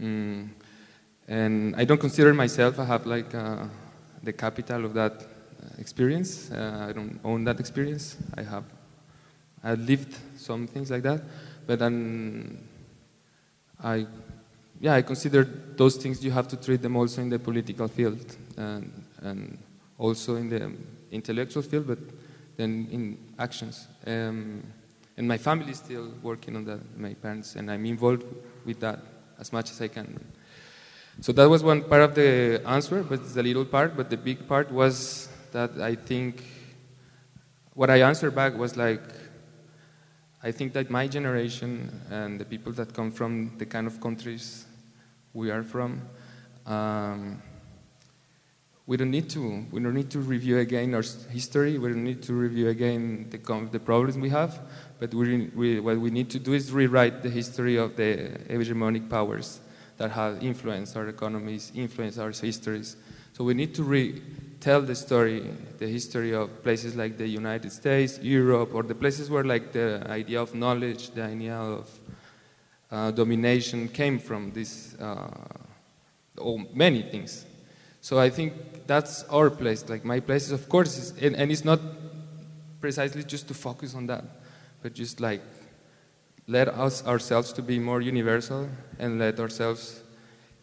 Mm. 0.00 0.48
And 1.28 1.74
I 1.76 1.84
don't 1.84 1.98
consider 1.98 2.32
myself, 2.32 2.78
I 2.78 2.84
have 2.84 3.04
like 3.06 3.34
uh, 3.34 3.64
the 4.22 4.32
capital 4.32 4.84
of 4.84 4.94
that 4.94 5.12
uh, 5.12 5.78
experience. 5.78 6.50
Uh, 6.50 6.86
I 6.88 6.92
don't 6.92 7.18
own 7.24 7.44
that 7.44 7.58
experience. 7.58 8.16
I 8.36 8.42
have, 8.42 8.64
I 9.64 9.74
lived 9.74 10.16
some 10.36 10.66
things 10.66 10.90
like 10.90 11.02
that, 11.02 11.22
but 11.66 11.80
then 11.80 12.58
I, 13.82 14.06
yeah, 14.80 14.94
I 14.94 15.02
consider 15.02 15.44
those 15.76 15.96
things 15.96 16.24
you 16.24 16.30
have 16.30 16.46
to 16.48 16.56
treat 16.56 16.82
them 16.82 16.96
also 16.96 17.22
in 17.22 17.28
the 17.28 17.38
political 17.38 17.88
field 17.88 18.36
and, 18.56 18.92
and 19.22 19.58
also 19.98 20.36
in 20.36 20.48
the 20.48 20.72
intellectual 21.10 21.62
field, 21.62 21.88
but 21.88 21.98
then 22.56 22.86
in 22.90 23.18
actions. 23.38 23.88
Um, 24.06 24.62
and 25.16 25.26
my 25.26 25.38
family 25.38 25.72
is 25.72 25.78
still 25.78 26.12
working 26.22 26.56
on 26.56 26.64
that, 26.66 26.98
my 26.98 27.14
parents, 27.14 27.56
and 27.56 27.70
I'm 27.70 27.84
involved 27.86 28.24
with 28.64 28.80
that 28.80 29.00
as 29.40 29.52
much 29.52 29.70
as 29.70 29.80
I 29.80 29.88
can. 29.88 30.20
So 31.20 31.32
that 31.32 31.48
was 31.48 31.62
one 31.62 31.82
part 31.82 32.02
of 32.02 32.14
the 32.14 32.60
answer, 32.66 33.02
but 33.02 33.20
it's 33.20 33.36
a 33.36 33.42
little 33.42 33.64
part. 33.64 33.96
But 33.96 34.10
the 34.10 34.18
big 34.18 34.46
part 34.46 34.70
was 34.70 35.28
that 35.52 35.80
I 35.80 35.94
think 35.94 36.44
what 37.72 37.88
I 37.88 38.02
answered 38.02 38.34
back 38.34 38.56
was 38.56 38.76
like, 38.76 39.00
I 40.42 40.52
think 40.52 40.74
that 40.74 40.90
my 40.90 41.08
generation 41.08 42.02
and 42.10 42.38
the 42.38 42.44
people 42.44 42.70
that 42.72 42.92
come 42.92 43.10
from 43.10 43.56
the 43.56 43.64
kind 43.64 43.86
of 43.86 43.98
countries 43.98 44.66
we 45.32 45.50
are 45.50 45.62
from, 45.62 46.02
um, 46.66 47.42
we 48.86 48.98
don't 48.98 49.10
need 49.10 49.30
to. 49.30 49.64
We 49.72 49.80
don't 49.80 49.94
need 49.94 50.10
to 50.10 50.20
review 50.20 50.58
again 50.58 50.94
our 50.94 51.02
history. 51.30 51.78
We 51.78 51.88
don't 51.88 52.04
need 52.04 52.22
to 52.24 52.34
review 52.34 52.68
again 52.68 53.28
the, 53.30 53.68
the 53.72 53.80
problems 53.80 54.18
we 54.18 54.28
have. 54.28 54.60
But 55.00 55.14
we, 55.14 55.46
we, 55.56 55.80
what 55.80 55.98
we 55.98 56.10
need 56.10 56.28
to 56.30 56.38
do 56.38 56.52
is 56.52 56.70
rewrite 56.70 57.22
the 57.22 57.30
history 57.30 57.76
of 57.76 57.96
the 57.96 58.38
hegemonic 58.48 59.08
powers 59.08 59.60
that 59.98 60.10
have 60.10 60.42
influenced 60.42 60.96
our 60.96 61.08
economies, 61.08 61.72
influenced 61.74 62.18
our 62.18 62.30
histories. 62.30 62.96
So 63.32 63.44
we 63.44 63.54
need 63.54 63.74
to 63.74 63.82
retell 63.82 64.82
the 64.82 64.94
story, 64.94 65.50
the 65.78 65.86
history 65.86 66.34
of 66.34 66.62
places 66.62 66.96
like 66.96 67.18
the 67.18 67.26
United 67.26 67.72
States, 67.72 68.18
Europe, 68.20 68.74
or 68.74 68.82
the 68.82 68.94
places 68.94 69.30
where 69.30 69.44
like 69.44 69.72
the 69.72 70.06
idea 70.08 70.40
of 70.40 70.54
knowledge, 70.54 71.10
the 71.10 71.22
idea 71.22 71.56
of 71.56 71.90
uh, 72.90 73.10
domination 73.10 73.88
came 73.88 74.18
from. 74.18 74.52
This, 74.52 74.94
uh, 75.00 75.28
oh, 76.38 76.58
many 76.72 77.02
things. 77.02 77.44
So 78.00 78.18
I 78.18 78.30
think 78.30 78.52
that's 78.86 79.24
our 79.24 79.50
place. 79.50 79.88
Like 79.88 80.04
my 80.04 80.20
place 80.20 80.46
is, 80.46 80.52
of 80.52 80.68
course, 80.68 80.96
is, 80.96 81.10
and, 81.20 81.34
and 81.36 81.50
it's 81.50 81.64
not 81.64 81.80
precisely 82.80 83.24
just 83.24 83.48
to 83.48 83.54
focus 83.54 83.94
on 83.94 84.06
that, 84.06 84.24
but 84.82 84.94
just 84.94 85.20
like 85.20 85.42
let 86.48 86.68
us 86.68 87.04
ourselves 87.06 87.52
to 87.54 87.62
be 87.62 87.78
more 87.78 88.00
universal 88.00 88.68
and 88.98 89.18
let 89.18 89.40
ourselves. 89.40 90.02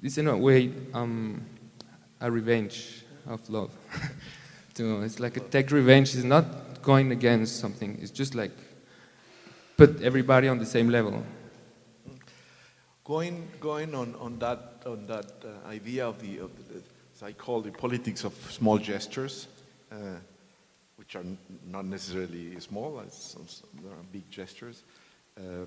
It's 0.02 0.18
in 0.18 0.28
a 0.28 0.38
way 0.38 0.72
um, 0.94 1.46
a 2.22 2.32
revenge 2.32 3.04
of 3.28 3.48
love. 3.50 3.72
to, 4.76 5.02
it's 5.02 5.20
like 5.20 5.38
a 5.38 5.42
take 5.42 5.72
revenge. 5.72 6.16
It's 6.16 6.24
not 6.24 6.82
going 6.82 7.12
against 7.12 7.60
something. 7.60 7.98
It's 8.02 8.12
just 8.12 8.36
like 8.36 8.52
put 9.78 10.02
everybody 10.02 10.48
on 10.48 10.58
the 10.58 10.66
same 10.66 10.90
level. 10.90 11.24
Going, 13.04 13.50
going 13.60 13.94
on, 13.94 14.16
on 14.16 14.40
that, 14.40 14.84
on 14.86 15.06
that 15.08 15.32
uh, 15.44 15.68
idea 15.68 16.08
of 16.08 16.22
the, 16.22 16.40
of 16.40 16.52
the, 16.70 16.82
as 17.14 17.24
I 17.24 17.34
call 17.34 17.60
the 17.62 17.72
politics 17.72 18.24
of 18.24 18.34
small 18.50 18.78
gestures, 18.78 19.48
uh, 19.92 19.96
which 20.96 21.18
are 21.18 21.26
not 21.70 21.84
necessarily 21.84 22.58
small, 22.62 22.94
there 22.94 23.92
are 23.92 24.04
big 24.14 24.30
gestures. 24.32 24.84
Uh, 25.38 25.66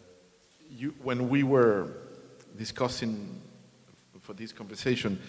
you, 0.70 0.94
when 1.02 1.28
we 1.28 1.42
were 1.42 1.88
discussing 2.56 3.40
for 4.20 4.32
this 4.32 4.52
conversation, 4.52 5.20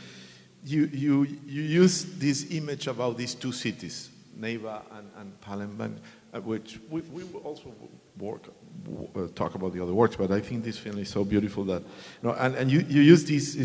you, 0.63 0.86
you, 0.86 1.23
you 1.45 1.62
used 1.62 2.19
this 2.19 2.52
image 2.52 2.88
about 2.88 3.17
these 3.17 3.36
two 3.36 3.52
cities, 3.52 4.10
Neiva 4.39 4.82
and, 4.97 5.10
and 5.17 5.41
Palembang, 5.41 5.97
uh, 6.34 6.41
which 6.41 6.80
we, 6.89 7.02
we 7.02 7.23
also 7.39 7.73
work, 8.17 8.43
uh, 9.15 9.28
talk 9.36 9.56
about 9.56 9.73
the 9.73 9.82
other 9.82 9.93
works, 9.93 10.15
but 10.15 10.32
I 10.32 10.39
think 10.39 10.63
this 10.63 10.78
film 10.78 10.97
is 10.97 11.10
so 11.10 11.23
beautiful 11.23 11.63
that, 11.65 11.82
you 11.82 12.30
know, 12.30 12.34
and, 12.34 12.56
and 12.56 12.71
you, 12.71 12.80
you 12.82 13.02
use 13.02 13.23
these, 13.26 13.56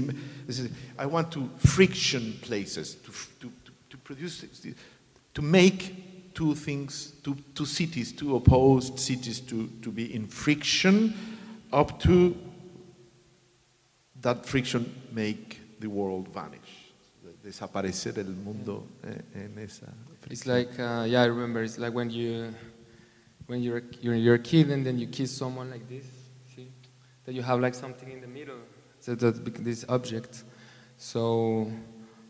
this 0.47 0.59
is, 0.59 0.71
I 0.99 1.07
want 1.07 1.33
to 1.33 1.49
friction 1.59 2.35
places, 2.43 2.95
to, 2.97 3.13
to, 3.41 3.53
to 3.91 3.97
produce, 3.99 4.45
to 5.35 5.43
make 5.43 6.12
two 6.35 6.55
things, 6.55 7.13
two, 7.23 7.37
two 7.55 7.67
cities, 7.67 8.13
two 8.13 8.37
opposed 8.37 8.99
cities 8.99 9.41
to, 9.41 9.69
to 9.83 9.91
be 9.91 10.15
in 10.15 10.27
friction 10.27 11.15
up 11.73 11.99
to 12.01 12.37
that 14.21 14.47
friction 14.47 14.95
make 15.13 15.61
the 15.81 15.89
world 15.89 16.29
vanish. 16.29 16.93
Desaparecer 17.43 18.19
el 18.19 18.35
mundo 18.45 18.87
en 19.03 19.59
esa. 19.59 19.93
It's 20.31 20.47
like, 20.47 20.79
uh, 20.79 21.05
yeah, 21.09 21.23
I 21.23 21.25
remember. 21.25 21.65
It's 21.65 21.77
like 21.77 21.93
when 21.93 22.09
you, 22.09 22.55
when 23.47 23.63
you're, 23.63 23.83
you're 24.01 24.15
you're 24.15 24.35
a 24.37 24.39
kid 24.39 24.71
and 24.71 24.87
then 24.87 24.97
you 24.97 25.09
kiss 25.09 25.37
someone 25.37 25.69
like 25.69 25.89
this. 25.89 26.07
See, 26.55 26.71
that 27.25 27.35
you 27.35 27.43
have 27.43 27.59
like 27.59 27.75
something 27.75 28.13
in 28.13 28.21
the 28.21 28.29
middle. 28.29 28.59
So 29.01 29.17
that 29.17 29.65
this 29.65 29.85
object. 29.89 30.45
So, 30.97 31.69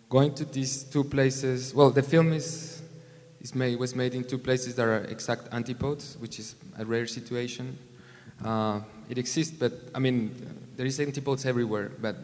going 0.08 0.32
to 0.34 0.46
these 0.46 0.84
two 0.84 1.04
places. 1.04 1.74
Well, 1.74 1.90
the 1.90 2.02
film 2.02 2.32
is 2.32 2.81
made 3.54 3.78
was 3.78 3.94
made 3.94 4.14
in 4.14 4.24
two 4.24 4.38
places 4.38 4.76
that 4.76 4.86
are 4.86 5.04
exact 5.04 5.52
antipodes, 5.52 6.16
which 6.20 6.38
is 6.38 6.54
a 6.78 6.84
rare 6.84 7.06
situation. 7.06 7.76
Uh, 8.44 8.80
it 9.08 9.18
exists, 9.18 9.54
but 9.58 9.72
I 9.94 9.98
mean, 9.98 10.34
there 10.76 10.86
is 10.86 10.98
antipodes 11.00 11.44
everywhere, 11.44 11.90
but 12.00 12.16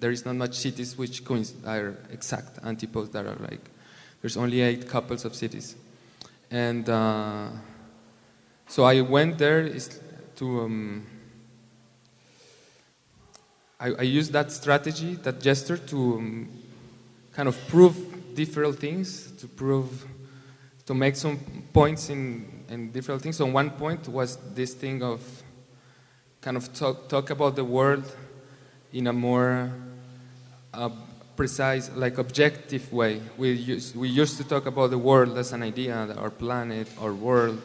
there 0.00 0.10
is 0.10 0.24
not 0.24 0.36
much 0.36 0.54
cities 0.54 0.96
which 0.96 1.22
are 1.66 1.96
exact 2.10 2.58
antipodes 2.64 3.10
that 3.10 3.26
are 3.26 3.36
like, 3.36 3.70
there's 4.20 4.36
only 4.36 4.60
eight 4.60 4.88
couples 4.88 5.24
of 5.24 5.34
cities. 5.34 5.76
And 6.50 6.88
uh, 6.88 7.48
so 8.66 8.84
I 8.84 9.00
went 9.00 9.38
there 9.38 9.68
to, 10.36 10.60
um, 10.60 11.06
I, 13.80 13.88
I, 13.90 14.02
used 14.02 14.32
that 14.32 14.52
strategy, 14.52 15.14
that 15.16 15.40
gesture 15.40 15.76
to 15.76 16.14
um, 16.14 16.48
kind 17.32 17.48
of 17.48 17.58
prove 17.68 18.34
different 18.34 18.78
things, 18.78 19.32
to 19.32 19.46
prove, 19.46 20.06
to 20.88 20.94
make 20.94 21.16
some 21.16 21.38
points 21.74 22.08
in, 22.08 22.64
in 22.70 22.90
different 22.90 23.20
things. 23.20 23.36
So 23.36 23.44
one 23.44 23.68
point 23.68 24.08
was 24.08 24.38
this 24.54 24.72
thing 24.72 25.02
of 25.02 25.20
kind 26.40 26.56
of 26.56 26.72
talk, 26.72 27.10
talk 27.10 27.28
about 27.28 27.56
the 27.56 27.64
world 27.64 28.10
in 28.94 29.06
a 29.06 29.12
more 29.12 29.70
uh, 30.72 30.88
precise, 31.36 31.90
like 31.94 32.16
objective 32.16 32.90
way. 32.90 33.20
We 33.36 33.52
used, 33.52 33.96
we 33.96 34.08
used 34.08 34.38
to 34.38 34.44
talk 34.44 34.64
about 34.64 34.88
the 34.88 34.96
world 34.96 35.36
as 35.36 35.52
an 35.52 35.62
idea, 35.62 35.94
our 36.16 36.30
planet, 36.30 36.88
our 36.98 37.12
world, 37.12 37.60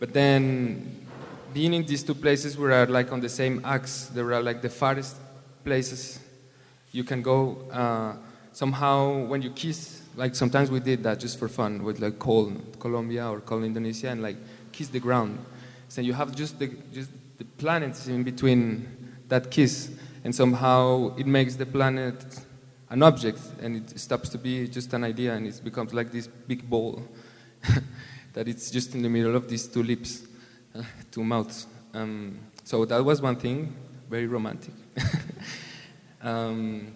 but 0.00 0.12
then 0.12 1.06
being 1.54 1.72
in 1.72 1.86
these 1.86 2.02
two 2.02 2.16
places 2.16 2.58
we 2.58 2.72
are 2.72 2.86
like 2.86 3.12
on 3.12 3.20
the 3.20 3.28
same 3.28 3.60
axis, 3.64 4.08
they 4.08 4.22
are 4.22 4.42
like 4.42 4.60
the 4.60 4.70
farthest 4.70 5.18
places 5.62 6.18
you 6.90 7.04
can 7.04 7.22
go. 7.22 7.58
Uh, 7.70 8.14
somehow, 8.52 9.24
when 9.26 9.40
you 9.40 9.50
kiss, 9.50 10.02
like 10.16 10.34
sometimes 10.34 10.70
we 10.70 10.80
did 10.80 11.02
that 11.04 11.20
just 11.20 11.38
for 11.38 11.48
fun 11.48 11.84
with 11.84 12.00
like 12.00 12.18
call 12.18 12.52
Colombia 12.80 13.28
or 13.28 13.40
call 13.40 13.62
Indonesia 13.62 14.08
and 14.08 14.22
like 14.22 14.36
kiss 14.72 14.88
the 14.88 14.98
ground. 14.98 15.38
So 15.88 16.00
you 16.00 16.14
have 16.14 16.34
just 16.34 16.58
the 16.58 16.68
just 16.92 17.10
the 17.38 17.44
planets 17.44 18.08
in 18.08 18.22
between 18.24 18.88
that 19.28 19.50
kiss, 19.50 19.90
and 20.24 20.34
somehow 20.34 21.14
it 21.16 21.26
makes 21.26 21.56
the 21.56 21.66
planet 21.66 22.24
an 22.88 23.02
object, 23.02 23.40
and 23.60 23.76
it 23.76 23.98
stops 23.98 24.28
to 24.30 24.38
be 24.38 24.68
just 24.68 24.92
an 24.94 25.04
idea, 25.04 25.34
and 25.34 25.46
it 25.46 25.60
becomes 25.62 25.92
like 25.92 26.10
this 26.10 26.26
big 26.26 26.68
ball 26.68 27.02
that 28.32 28.48
it's 28.48 28.70
just 28.70 28.94
in 28.94 29.02
the 29.02 29.08
middle 29.08 29.36
of 29.36 29.48
these 29.48 29.66
two 29.66 29.82
lips, 29.82 30.22
two 31.10 31.24
mouths. 31.24 31.66
Um, 31.92 32.38
so 32.64 32.84
that 32.84 33.04
was 33.04 33.20
one 33.20 33.36
thing, 33.36 33.74
very 34.08 34.26
romantic. 34.26 34.74
um, 36.22 36.92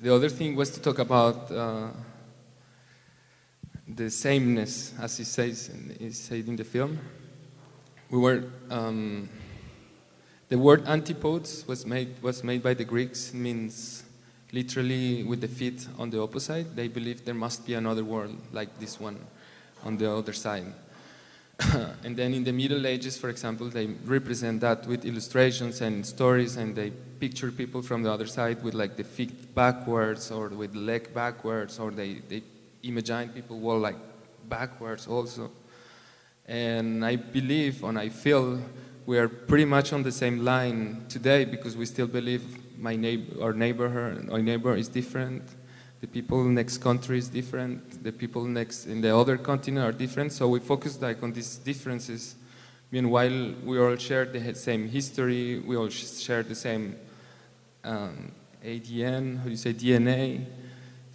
the 0.00 0.14
other 0.14 0.28
thing 0.28 0.54
was 0.54 0.70
to 0.70 0.80
talk 0.80 0.98
about 0.98 1.50
uh, 1.50 1.88
the 3.86 4.10
sameness, 4.10 4.94
as 5.00 5.16
he 5.16 5.24
says, 5.24 5.70
he 5.98 6.10
said 6.10 6.46
in 6.46 6.56
the 6.56 6.64
film. 6.64 6.98
We 8.10 8.18
were. 8.18 8.44
Um, 8.70 9.28
the 10.50 10.58
word 10.58 10.86
antipodes 10.86 11.66
was 11.66 11.86
made, 11.86 12.22
was 12.22 12.44
made 12.44 12.62
by 12.62 12.74
the 12.74 12.84
Greeks, 12.84 13.32
means 13.32 14.04
literally 14.52 15.24
with 15.24 15.40
the 15.40 15.48
feet 15.48 15.88
on 15.98 16.10
the 16.10 16.20
opposite. 16.20 16.76
They 16.76 16.86
believed 16.86 17.24
there 17.24 17.34
must 17.34 17.66
be 17.66 17.74
another 17.74 18.04
world 18.04 18.36
like 18.52 18.78
this 18.78 19.00
one 19.00 19.18
on 19.82 19.96
the 19.96 20.10
other 20.10 20.32
side. 20.32 20.66
and 22.04 22.16
then 22.16 22.34
in 22.34 22.44
the 22.44 22.52
Middle 22.52 22.86
Ages, 22.86 23.16
for 23.16 23.30
example, 23.30 23.68
they 23.68 23.86
represent 24.04 24.60
that 24.60 24.86
with 24.86 25.04
illustrations 25.04 25.80
and 25.80 26.04
stories, 26.04 26.56
and 26.56 26.76
they 26.76 26.90
picture 26.90 27.50
people 27.50 27.80
from 27.80 28.02
the 28.02 28.12
other 28.12 28.26
side 28.26 28.62
with 28.62 28.74
like 28.74 28.96
the 28.96 29.04
feet 29.04 29.54
backwards 29.54 30.30
or 30.30 30.48
with 30.48 30.74
leg 30.74 31.12
backwards, 31.14 31.78
or 31.78 31.90
they, 31.90 32.14
they 32.28 32.42
imagine 32.84 33.30
people 33.30 33.58
walk 33.58 33.82
like 33.82 33.96
backwards 34.48 35.06
also. 35.06 35.50
And 36.46 37.04
I 37.04 37.16
believe 37.16 37.82
and 37.84 37.98
I 37.98 38.10
feel 38.10 38.60
we 39.06 39.18
are 39.18 39.28
pretty 39.28 39.64
much 39.64 39.92
on 39.92 40.02
the 40.02 40.12
same 40.12 40.44
line 40.44 41.04
today 41.08 41.44
because 41.44 41.76
we 41.76 41.86
still 41.86 42.06
believe 42.06 42.42
my 42.78 42.96
neighbor, 42.96 43.42
our 43.42 43.52
neighbor, 43.52 44.26
our 44.30 44.42
neighbor 44.42 44.76
is 44.76 44.88
different. 44.88 45.42
The 46.00 46.06
people 46.06 46.44
next 46.44 46.78
country 46.78 47.18
is 47.18 47.28
different. 47.28 48.02
The 48.02 48.12
people 48.12 48.44
next 48.44 48.86
in 48.86 49.00
the 49.00 49.16
other 49.16 49.38
continent 49.38 49.86
are 49.86 49.92
different. 49.92 50.32
So 50.32 50.48
we 50.48 50.60
focus 50.60 51.00
like 51.00 51.22
on 51.22 51.32
these 51.32 51.56
differences. 51.56 52.34
Meanwhile, 52.90 53.54
we 53.64 53.78
all 53.78 53.96
share 53.96 54.24
the 54.26 54.54
same 54.54 54.88
history. 54.88 55.60
We 55.60 55.76
all 55.76 55.88
share 55.88 56.42
the 56.42 56.54
same 56.54 56.96
um, 57.82 58.32
ADN. 58.64 59.38
How 59.38 59.44
do 59.44 59.50
you 59.50 59.56
say 59.56 59.72
DNA? 59.72 60.44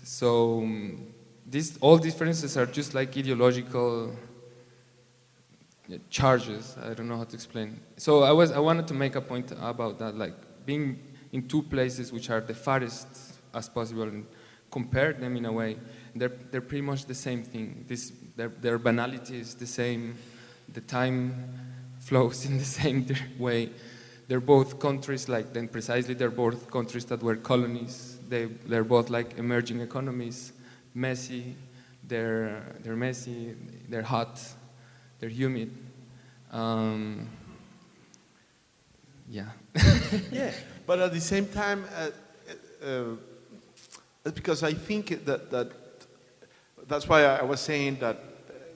So 0.03 0.59
um, 0.59 1.08
these 1.49 1.77
all 1.79 1.97
differences 1.97 2.57
are 2.57 2.65
just 2.65 2.93
like 2.93 3.17
ideological 3.17 4.15
uh, 5.91 5.97
charges. 6.09 6.75
I 6.81 6.93
don't 6.93 7.07
know 7.07 7.17
how 7.17 7.23
to 7.23 7.35
explain. 7.35 7.79
So 7.97 8.23
I 8.23 8.31
was 8.31 8.51
I 8.51 8.59
wanted 8.59 8.87
to 8.87 8.93
make 8.93 9.15
a 9.15 9.21
point 9.21 9.51
about 9.59 9.99
that, 9.99 10.15
like 10.15 10.35
being 10.65 10.99
in 11.31 11.47
two 11.47 11.63
places 11.63 12.11
which 12.11 12.29
are 12.29 12.41
the 12.41 12.53
farthest 12.53 13.07
as 13.53 13.69
possible 13.69 14.03
and 14.03 14.25
compare 14.71 15.13
them 15.13 15.35
in 15.35 15.45
a 15.45 15.51
way. 15.51 15.77
They're 16.15 16.31
they're 16.51 16.61
pretty 16.61 16.81
much 16.81 17.05
the 17.05 17.15
same 17.15 17.43
thing. 17.43 17.85
This 17.87 18.11
their 18.35 18.49
their 18.49 18.77
banality 18.77 19.39
is 19.39 19.55
the 19.55 19.67
same. 19.67 20.15
The 20.73 20.81
time 20.81 21.33
flows 21.99 22.45
in 22.45 22.57
the 22.57 22.65
same 22.65 23.05
way. 23.39 23.71
They're 24.27 24.39
both 24.39 24.79
countries 24.79 25.27
like 25.27 25.53
then 25.53 25.67
precisely 25.67 26.13
they're 26.13 26.29
both 26.29 26.69
countries 26.69 27.05
that 27.05 27.23
were 27.23 27.35
colonies. 27.35 28.19
They 28.27 28.45
they're 28.45 28.83
both 28.83 29.09
like 29.09 29.39
emerging 29.39 29.81
economies, 29.81 30.53
messy. 30.99 31.55
They're 32.03 32.63
they're 32.83 32.95
messy. 32.95 33.55
They're 33.87 34.03
hot 34.03 34.39
they're 35.19 35.29
humid. 35.29 35.71
Um, 36.51 37.27
yeah. 39.29 39.49
yeah, 40.31 40.51
but 40.87 40.99
at 40.99 41.13
the 41.13 41.21
same 41.21 41.47
time, 41.47 41.85
uh, 41.95 42.09
uh, 42.83 42.87
uh, 44.25 44.31
because 44.31 44.63
I 44.63 44.73
think 44.73 45.25
that, 45.25 45.51
that 45.51 45.71
that's 46.87 47.07
why 47.07 47.23
I 47.23 47.43
was 47.43 47.59
saying 47.59 47.97
that 47.99 48.17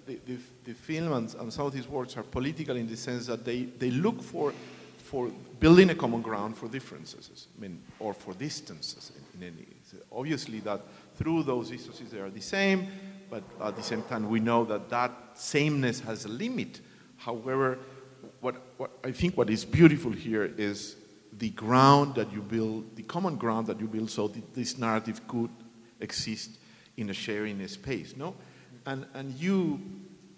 the, 0.06 0.20
the, 0.28 0.38
the 0.66 0.74
film 0.74 1.14
and, 1.14 1.34
and, 1.36 1.52
some 1.52 1.66
of 1.66 1.74
these 1.74 1.88
works 1.88 2.18
are 2.18 2.24
political 2.24 2.76
in 2.76 2.88
the 2.88 2.98
sense 2.98 3.26
that 3.28 3.44
they, 3.44 3.64
they 3.64 3.90
look 3.90 4.22
for, 4.22 4.54
for 4.98 5.32
building 5.60 5.90
a 5.90 5.96
common 5.96 6.22
ground 6.22 6.58
for 6.58 6.68
differences, 6.68 7.48
I 7.58 7.62
mean, 7.62 7.82
or 8.00 8.14
for 8.14 8.34
distances 8.34 9.14
in, 9.16 9.42
in 9.42 9.54
any. 9.54 9.66
Obviously, 10.12 10.60
that 10.62 10.82
through 11.16 11.44
those 11.44 11.70
distances 11.70 12.12
they 12.12 12.20
are 12.20 12.30
the 12.30 12.42
same, 12.42 12.88
but 13.30 13.44
at 13.62 13.76
the 13.76 13.84
same 13.84 14.04
time, 14.04 14.30
we 14.30 14.40
know 14.40 14.64
that 14.66 14.90
that 14.90 15.12
sameness 15.34 16.00
has 16.02 16.26
a 16.26 16.30
limit. 16.30 16.82
However, 17.18 17.80
what, 18.42 18.62
what 18.78 18.92
I 19.04 19.12
think 19.12 19.38
what 19.38 19.50
is 19.50 19.66
beautiful 19.66 20.12
here 20.12 20.54
is 20.58 20.96
the 21.38 21.50
ground 21.50 22.16
that 22.16 22.32
you 22.32 22.42
build, 22.42 22.96
the 22.96 23.04
common 23.04 23.38
ground 23.38 23.68
that 23.68 23.80
you 23.80 23.88
build, 23.88 24.10
so 24.12 24.28
this 24.28 24.78
narrative 24.78 25.28
could 25.28 25.50
exist 26.00 26.52
in 26.98 27.10
a 27.10 27.14
sharing 27.14 27.66
space, 27.68 28.16
no? 28.16 28.36
And, 28.86 29.06
and 29.14 29.34
you, 29.34 29.80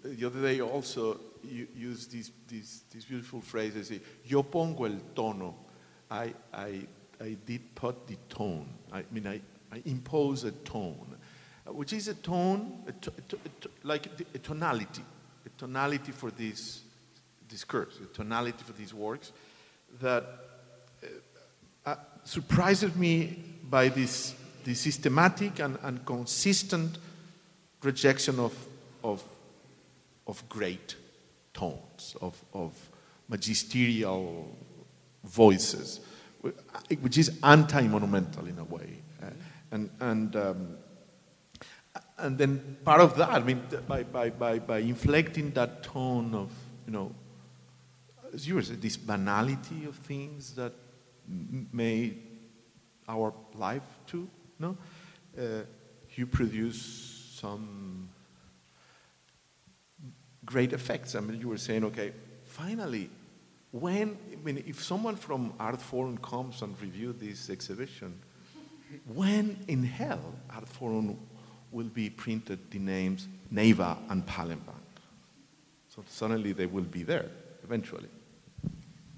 the 0.02 0.26
other 0.26 0.40
day 0.40 0.60
also 0.60 1.20
you 1.42 1.66
used 1.74 2.12
this, 2.12 2.30
this, 2.48 2.82
this 2.92 3.04
beautiful 3.04 3.40
phrase, 3.40 3.76
I 3.76 3.82
say, 3.82 4.00
yo 4.24 4.42
pongo 4.42 4.84
el 4.84 5.00
tono. 5.14 5.54
I, 6.10 6.32
I, 6.52 6.86
I 7.20 7.36
did 7.46 7.74
put 7.74 8.06
the 8.06 8.16
tone. 8.28 8.68
I 8.92 9.04
mean, 9.10 9.26
I, 9.26 9.40
I 9.72 9.82
impose 9.84 10.44
a 10.44 10.52
tone, 10.52 11.16
which 11.66 11.92
is 11.92 12.08
a 12.08 12.14
tone, 12.14 12.82
a 12.86 12.92
to, 12.92 13.12
a 13.16 13.20
to, 13.22 13.38
a 13.44 13.48
to, 13.60 13.70
like 13.82 14.06
a 14.34 14.38
tonality, 14.38 15.02
a 15.44 15.48
tonality 15.58 16.12
for 16.12 16.30
this 16.30 16.82
discourse, 17.48 17.98
a 18.02 18.06
tonality 18.14 18.62
for 18.64 18.72
these 18.72 18.92
works 18.92 19.32
that 20.00 20.24
uh, 21.02 21.90
uh, 21.90 21.96
surprises 22.24 22.94
me 22.96 23.42
by 23.68 23.88
this, 23.88 24.34
this 24.64 24.80
systematic 24.80 25.58
and, 25.60 25.78
and 25.82 26.04
consistent 26.04 26.98
rejection 27.82 28.38
of, 28.40 28.54
of, 29.02 29.22
of 30.26 30.46
great 30.48 30.96
tones, 31.54 32.16
of, 32.20 32.40
of 32.52 32.72
magisterial 33.28 34.56
voices, 35.24 36.00
which 37.00 37.18
is 37.18 37.38
anti-monumental 37.42 38.46
in 38.46 38.58
a 38.58 38.64
way. 38.64 39.02
Uh, 39.22 39.30
and, 39.70 39.90
and, 40.00 40.36
um, 40.36 40.76
and 42.18 42.38
then 42.38 42.76
part 42.84 43.00
of 43.00 43.16
that, 43.16 43.30
I 43.30 43.40
mean, 43.40 43.62
by, 43.86 44.02
by, 44.02 44.30
by, 44.30 44.58
by 44.58 44.78
inflecting 44.78 45.50
that 45.52 45.82
tone 45.82 46.34
of, 46.34 46.50
you 46.86 46.92
know, 46.92 47.12
as 48.34 48.46
you 48.46 48.54
were 48.54 48.62
saying, 48.62 48.80
this 48.80 48.96
banality 48.96 49.84
of 49.86 49.96
things 49.96 50.54
that 50.54 50.72
made 51.72 52.22
our 53.08 53.32
life 53.54 53.82
too, 54.06 54.28
no? 54.58 54.76
Uh, 55.38 55.62
you 56.14 56.26
produce 56.26 57.34
some 57.34 58.08
great 60.44 60.72
effects. 60.72 61.14
I 61.14 61.20
mean, 61.20 61.40
you 61.40 61.48
were 61.48 61.58
saying, 61.58 61.84
okay, 61.84 62.12
finally, 62.44 63.10
when, 63.80 64.16
I 64.32 64.36
mean, 64.44 64.64
if 64.66 64.82
someone 64.82 65.16
from 65.16 65.52
Artforum 65.58 66.20
comes 66.22 66.62
and 66.62 66.80
review 66.80 67.12
this 67.12 67.50
exhibition, 67.50 68.18
when 69.12 69.58
in 69.68 69.82
hell 69.82 70.34
Artforum 70.50 71.16
will 71.72 71.88
be 71.88 72.08
printed 72.10 72.70
the 72.70 72.78
names 72.78 73.28
Neiva 73.52 73.98
and 74.08 74.26
Palembang? 74.26 74.80
So 75.88 76.02
suddenly 76.08 76.52
they 76.52 76.66
will 76.66 76.84
be 76.84 77.02
there 77.02 77.30
eventually. 77.62 78.08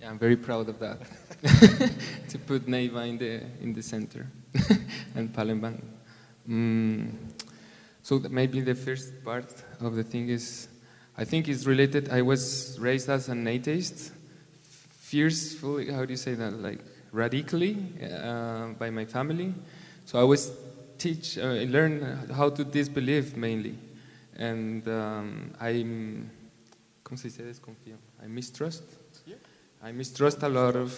Yeah, 0.01 0.11
I'm 0.11 0.19
very 0.19 0.37
proud 0.37 0.69
of 0.69 0.79
that. 0.79 1.01
to 2.29 2.39
put 2.39 2.67
Neiva 2.67 3.09
in 3.09 3.19
the 3.19 3.43
in 3.61 3.73
the 3.73 3.83
center 3.83 4.27
and 5.15 5.33
Palembang. 5.33 5.83
Mm, 6.49 7.15
so 8.03 8.19
maybe 8.31 8.61
the 8.61 8.75
first 8.75 9.25
part 9.25 9.53
of 9.81 9.97
the 9.97 10.05
thing 10.05 10.29
is, 10.29 10.69
I 11.17 11.25
think 11.25 11.49
is 11.49 11.67
related. 11.67 12.11
I 12.11 12.23
was 12.23 12.79
raised 12.81 13.09
as 13.11 13.29
an 13.29 13.47
atheist, 13.47 14.13
fiercely. 15.09 15.91
How 15.91 16.05
do 16.05 16.11
you 16.11 16.17
say 16.17 16.35
that? 16.35 16.53
Like 16.63 16.81
radically 17.13 17.77
uh, 18.03 18.69
by 18.79 18.91
my 18.91 19.05
family. 19.05 19.55
So 20.05 20.21
I 20.21 20.25
was 20.25 20.53
teach, 20.99 21.39
uh, 21.39 21.65
learn 21.77 22.29
how 22.35 22.51
to 22.51 22.65
disbelieve 22.65 23.37
mainly, 23.37 23.75
and 24.37 24.87
um, 24.89 25.55
I'm, 25.61 26.31
¿cómo 27.05 27.19
se 27.19 27.29
dice 27.29 27.43
desconfío? 27.43 27.97
I 28.23 28.27
mistrust. 28.27 28.83
I 29.81 29.93
mistrust 29.93 30.43
a 30.43 30.49
lot 30.49 30.75
of 30.75 30.93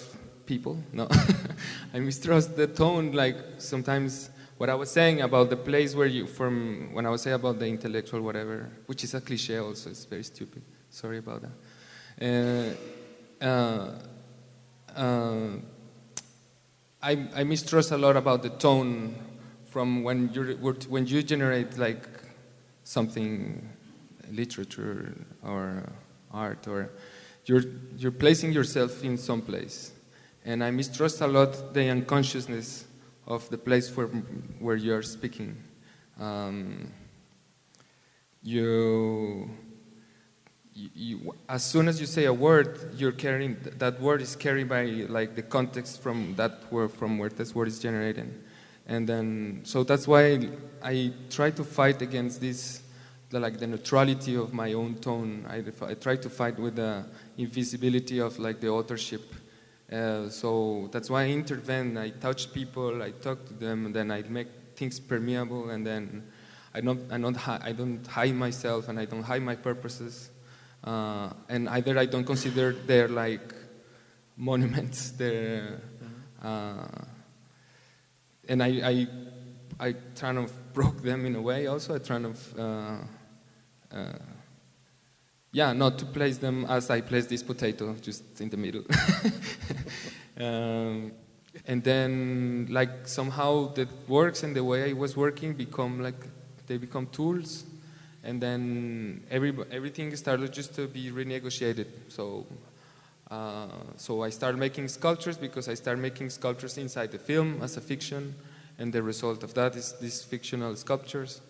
people. 0.46 0.78
No, 0.92 1.06
I 1.94 2.00
mistrust 2.00 2.56
the 2.56 2.66
tone. 2.66 3.12
Like 3.12 3.36
sometimes 3.58 4.30
what 4.56 4.70
I 4.70 4.74
was 4.74 4.90
saying 4.90 5.20
about 5.20 5.50
the 5.50 5.56
place 5.56 5.94
where 5.94 6.06
you 6.06 6.26
from 6.26 6.94
when 6.94 7.04
I 7.04 7.10
was 7.10 7.22
saying 7.22 7.34
about 7.34 7.58
the 7.58 7.66
intellectual 7.66 8.22
whatever, 8.22 8.70
which 8.86 9.04
is 9.04 9.14
a 9.14 9.20
cliche 9.20 9.58
also. 9.58 9.90
It's 9.90 10.06
very 10.06 10.24
stupid. 10.24 10.62
Sorry 10.88 11.18
about 11.18 11.42
that. 11.42 11.52
Uh, 12.20 12.74
uh, 13.40 13.98
uh, 14.94 15.48
I, 17.02 17.28
I 17.34 17.44
mistrust 17.44 17.90
a 17.92 17.98
lot 17.98 18.16
about 18.16 18.42
the 18.42 18.50
tone 18.50 19.14
from 19.66 20.02
when 20.02 20.30
you 20.32 20.58
when 20.88 21.06
you 21.06 21.22
generate 21.22 21.78
like 21.78 22.06
something 22.84 23.68
literature 24.32 25.14
or 25.42 25.90
art 26.32 26.66
or 26.68 26.90
you're, 27.46 27.64
you're 27.96 28.12
placing 28.12 28.52
yourself 28.52 29.02
in 29.02 29.16
some 29.16 29.42
place. 29.42 29.92
And 30.44 30.62
I 30.62 30.70
mistrust 30.70 31.20
a 31.20 31.26
lot 31.26 31.74
the 31.74 31.88
unconsciousness 31.88 32.86
of 33.26 33.48
the 33.50 33.58
place 33.58 33.94
where, 33.96 34.06
where 34.06 34.76
you're 34.76 35.02
speaking. 35.02 35.56
Um, 36.18 36.92
you, 38.42 39.50
you, 40.94 41.34
as 41.48 41.64
soon 41.64 41.88
as 41.88 42.00
you 42.00 42.06
say 42.06 42.24
a 42.24 42.32
word, 42.32 42.94
you're 42.96 43.12
carrying, 43.12 43.56
that 43.78 44.00
word 44.00 44.22
is 44.22 44.36
carried 44.36 44.68
by 44.68 44.84
like 45.08 45.34
the 45.34 45.42
context 45.42 46.02
from 46.02 46.34
that 46.36 46.70
word, 46.72 46.92
from 46.92 47.18
where 47.18 47.28
this 47.28 47.54
word 47.54 47.68
is 47.68 47.78
generated. 47.78 48.32
And 48.86 49.08
then, 49.08 49.60
so 49.64 49.84
that's 49.84 50.08
why 50.08 50.48
I 50.82 51.12
try 51.30 51.50
to 51.50 51.64
fight 51.64 52.02
against 52.02 52.40
this 52.40 52.82
the, 53.30 53.38
like 53.38 53.58
the 53.58 53.66
neutrality 53.66 54.34
of 54.34 54.52
my 54.52 54.72
own 54.72 54.96
tone. 54.96 55.46
I, 55.48 55.62
I 55.86 55.94
try 55.94 56.16
to 56.16 56.28
fight 56.28 56.58
with 56.58 56.76
the 56.76 57.04
invisibility 57.38 58.18
of 58.18 58.38
like 58.38 58.60
the 58.60 58.68
authorship. 58.68 59.34
Uh, 59.90 60.28
so 60.28 60.88
that's 60.92 61.08
why 61.08 61.22
I 61.22 61.28
intervene. 61.28 61.96
I 61.96 62.10
touch 62.10 62.52
people, 62.52 63.02
I 63.02 63.10
talk 63.10 63.44
to 63.46 63.54
them, 63.54 63.92
then 63.92 64.10
I 64.10 64.22
make 64.22 64.48
things 64.76 65.00
permeable, 65.00 65.70
and 65.70 65.86
then 65.86 66.24
I 66.74 66.80
don't, 66.80 67.10
I 67.10 67.18
don't, 67.18 67.48
I 67.48 67.72
don't 67.72 68.06
hide 68.06 68.34
myself, 68.34 68.88
and 68.88 68.98
I 68.98 69.04
don't 69.04 69.22
hide 69.22 69.42
my 69.42 69.56
purposes. 69.56 70.29
Uh, 70.82 71.30
and 71.48 71.68
either 71.68 71.98
I 71.98 72.06
don't 72.06 72.24
consider 72.24 72.72
they're 72.72 73.08
like 73.08 73.54
monuments. 74.36 75.10
They're, 75.12 75.80
uh, 76.42 76.86
and 78.48 78.62
I, 78.62 78.68
I, 78.84 79.06
I 79.78 79.94
kind 80.14 80.38
of 80.38 80.72
broke 80.72 81.02
them 81.02 81.26
in 81.26 81.36
a 81.36 81.42
way. 81.42 81.66
Also, 81.66 81.94
I 81.94 81.98
kind 81.98 82.26
of 82.26 82.58
uh, 82.58 82.96
uh, 83.92 84.18
yeah, 85.52 85.72
not 85.72 85.98
to 85.98 86.06
place 86.06 86.38
them 86.38 86.64
as 86.66 86.90
I 86.90 87.00
place 87.00 87.26
this 87.26 87.42
potato, 87.42 87.94
just 88.00 88.40
in 88.40 88.50
the 88.50 88.56
middle. 88.56 88.84
um, 90.38 91.12
and 91.66 91.82
then, 91.82 92.68
like 92.70 93.08
somehow 93.08 93.72
the 93.74 93.88
works 94.06 94.44
and 94.44 94.54
the 94.54 94.62
way 94.62 94.90
I 94.90 94.92
was 94.92 95.16
working 95.16 95.54
become 95.54 96.00
like 96.00 96.26
they 96.66 96.76
become 96.76 97.06
tools, 97.06 97.64
and 98.22 98.40
then 98.40 99.22
every 99.30 99.54
everything 99.70 100.14
started 100.16 100.52
just 100.52 100.74
to 100.74 100.86
be 100.86 101.10
renegotiated. 101.10 101.86
So. 102.08 102.46
Uh, 103.30 103.68
so 103.96 104.24
I 104.24 104.30
started 104.30 104.58
making 104.58 104.88
sculptures 104.88 105.38
because 105.38 105.68
I 105.68 105.74
started 105.74 106.00
making 106.00 106.30
sculptures 106.30 106.76
inside 106.78 107.12
the 107.12 107.18
film 107.20 107.62
as 107.62 107.76
a 107.76 107.80
fiction, 107.80 108.34
and 108.76 108.92
the 108.92 109.04
result 109.04 109.44
of 109.44 109.54
that 109.54 109.76
is 109.76 109.94
these 110.00 110.20
fictional 110.24 110.74
sculptures. 110.74 111.40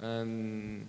And 0.00 0.88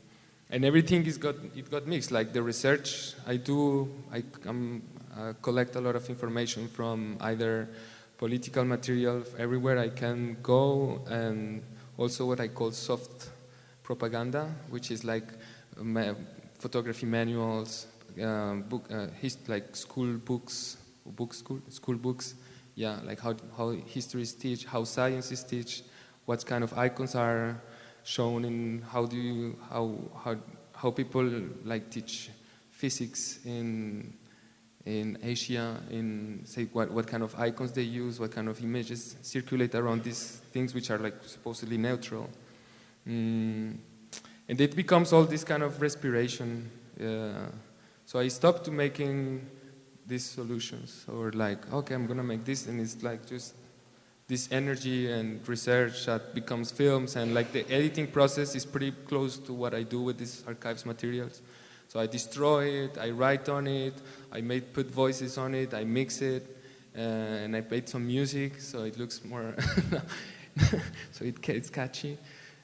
and 0.49 0.65
everything 0.65 1.05
is 1.05 1.17
got 1.17 1.35
it 1.55 1.69
got 1.69 1.85
mixed. 1.85 2.11
Like 2.11 2.33
the 2.33 2.41
research 2.41 3.13
I 3.27 3.37
do, 3.37 3.89
I 4.11 4.23
uh, 4.47 5.33
collect 5.41 5.75
a 5.75 5.81
lot 5.81 5.95
of 5.95 6.09
information 6.09 6.67
from 6.67 7.17
either 7.21 7.69
political 8.17 8.65
material 8.65 9.23
everywhere 9.37 9.77
I 9.77 9.89
can 9.89 10.37
go, 10.41 11.01
and 11.07 11.61
also 11.97 12.25
what 12.25 12.39
I 12.39 12.47
call 12.47 12.71
soft 12.71 13.29
propaganda, 13.89 14.43
which 14.69 14.91
is 14.91 15.03
like 15.03 15.27
ma 15.81 16.13
photography 16.59 17.07
manuals, 17.07 17.87
um, 18.21 18.61
book, 18.69 18.83
uh, 18.91 19.07
like 19.47 19.75
school 19.75 20.11
books, 20.29 20.77
book 21.05 21.33
school 21.33 21.59
school 21.69 21.95
books. 21.95 22.35
Yeah, 22.75 22.99
like 23.03 23.19
how 23.19 23.33
how 23.57 23.71
history 23.95 24.21
is 24.21 24.33
teach, 24.33 24.65
how 24.65 24.83
science 24.83 25.31
is 25.31 25.43
teach, 25.43 25.81
what 26.25 26.45
kind 26.45 26.63
of 26.63 26.77
icons 26.77 27.15
are 27.15 27.59
shown 28.03 28.45
in 28.45 28.83
how 28.93 29.07
do 29.07 29.17
you 29.17 29.57
how 29.69 29.85
how 30.23 30.35
how 30.81 30.91
people 30.91 31.27
like 31.65 31.89
teach 31.89 32.29
physics 32.69 33.39
in 33.43 34.13
in 34.85 35.17
Asia, 35.23 35.81
in 35.89 36.41
say 36.45 36.65
what, 36.73 36.91
what 36.91 37.07
kind 37.07 37.23
of 37.23 37.33
icons 37.39 37.71
they 37.71 37.87
use, 38.03 38.19
what 38.19 38.31
kind 38.31 38.47
of 38.49 38.61
images 38.63 39.15
circulate 39.23 39.73
around 39.73 40.03
these 40.03 40.41
things 40.53 40.75
which 40.75 40.91
are 40.91 40.99
like 40.99 41.15
supposedly 41.25 41.77
neutral. 41.77 42.29
Mm. 43.09 43.77
And 44.47 44.61
it 44.61 44.75
becomes 44.75 45.11
all 45.13 45.23
this 45.23 45.43
kind 45.43 45.63
of 45.63 45.81
respiration. 45.81 46.69
Uh, 46.99 47.49
so 48.05 48.19
I 48.19 48.27
stopped 48.27 48.65
to 48.65 48.71
making 48.71 49.45
these 50.05 50.25
solutions, 50.25 51.05
or 51.07 51.31
like, 51.31 51.71
okay, 51.71 51.93
I'm 51.93 52.07
gonna 52.07 52.23
make 52.23 52.43
this, 52.43 52.67
and 52.67 52.79
it's 52.81 53.03
like 53.03 53.27
just 53.27 53.53
this 54.29 54.47
energy 54.51 55.11
and 55.11 55.47
research 55.47 56.05
that 56.05 56.35
becomes 56.35 56.71
films 56.71 57.15
and 57.15 57.33
like 57.33 57.51
the 57.51 57.67
editing 57.71 58.05
process 58.05 58.53
is 58.53 58.63
pretty 58.63 58.91
close 58.91 59.39
to 59.39 59.53
what 59.53 59.73
I 59.73 59.81
do 59.81 60.01
with 60.01 60.19
these 60.19 60.43
archives 60.47 60.85
materials. 60.85 61.41
So 61.87 61.99
I 61.99 62.05
destroy 62.05 62.65
it, 62.83 62.97
I 62.99 63.09
write 63.09 63.49
on 63.49 63.65
it, 63.65 63.95
I 64.31 64.41
made 64.41 64.71
put 64.71 64.91
voices 64.91 65.39
on 65.39 65.55
it, 65.55 65.73
I 65.73 65.83
mix 65.83 66.21
it, 66.21 66.45
uh, 66.95 66.99
and 66.99 67.55
I 67.55 67.61
made 67.61 67.89
some 67.89 68.05
music 68.05 68.61
so 68.61 68.83
it 68.83 68.99
looks 68.99 69.25
more, 69.25 69.55
so 71.11 71.25
it, 71.25 71.49
it's 71.49 71.71
catchy. 71.71 72.19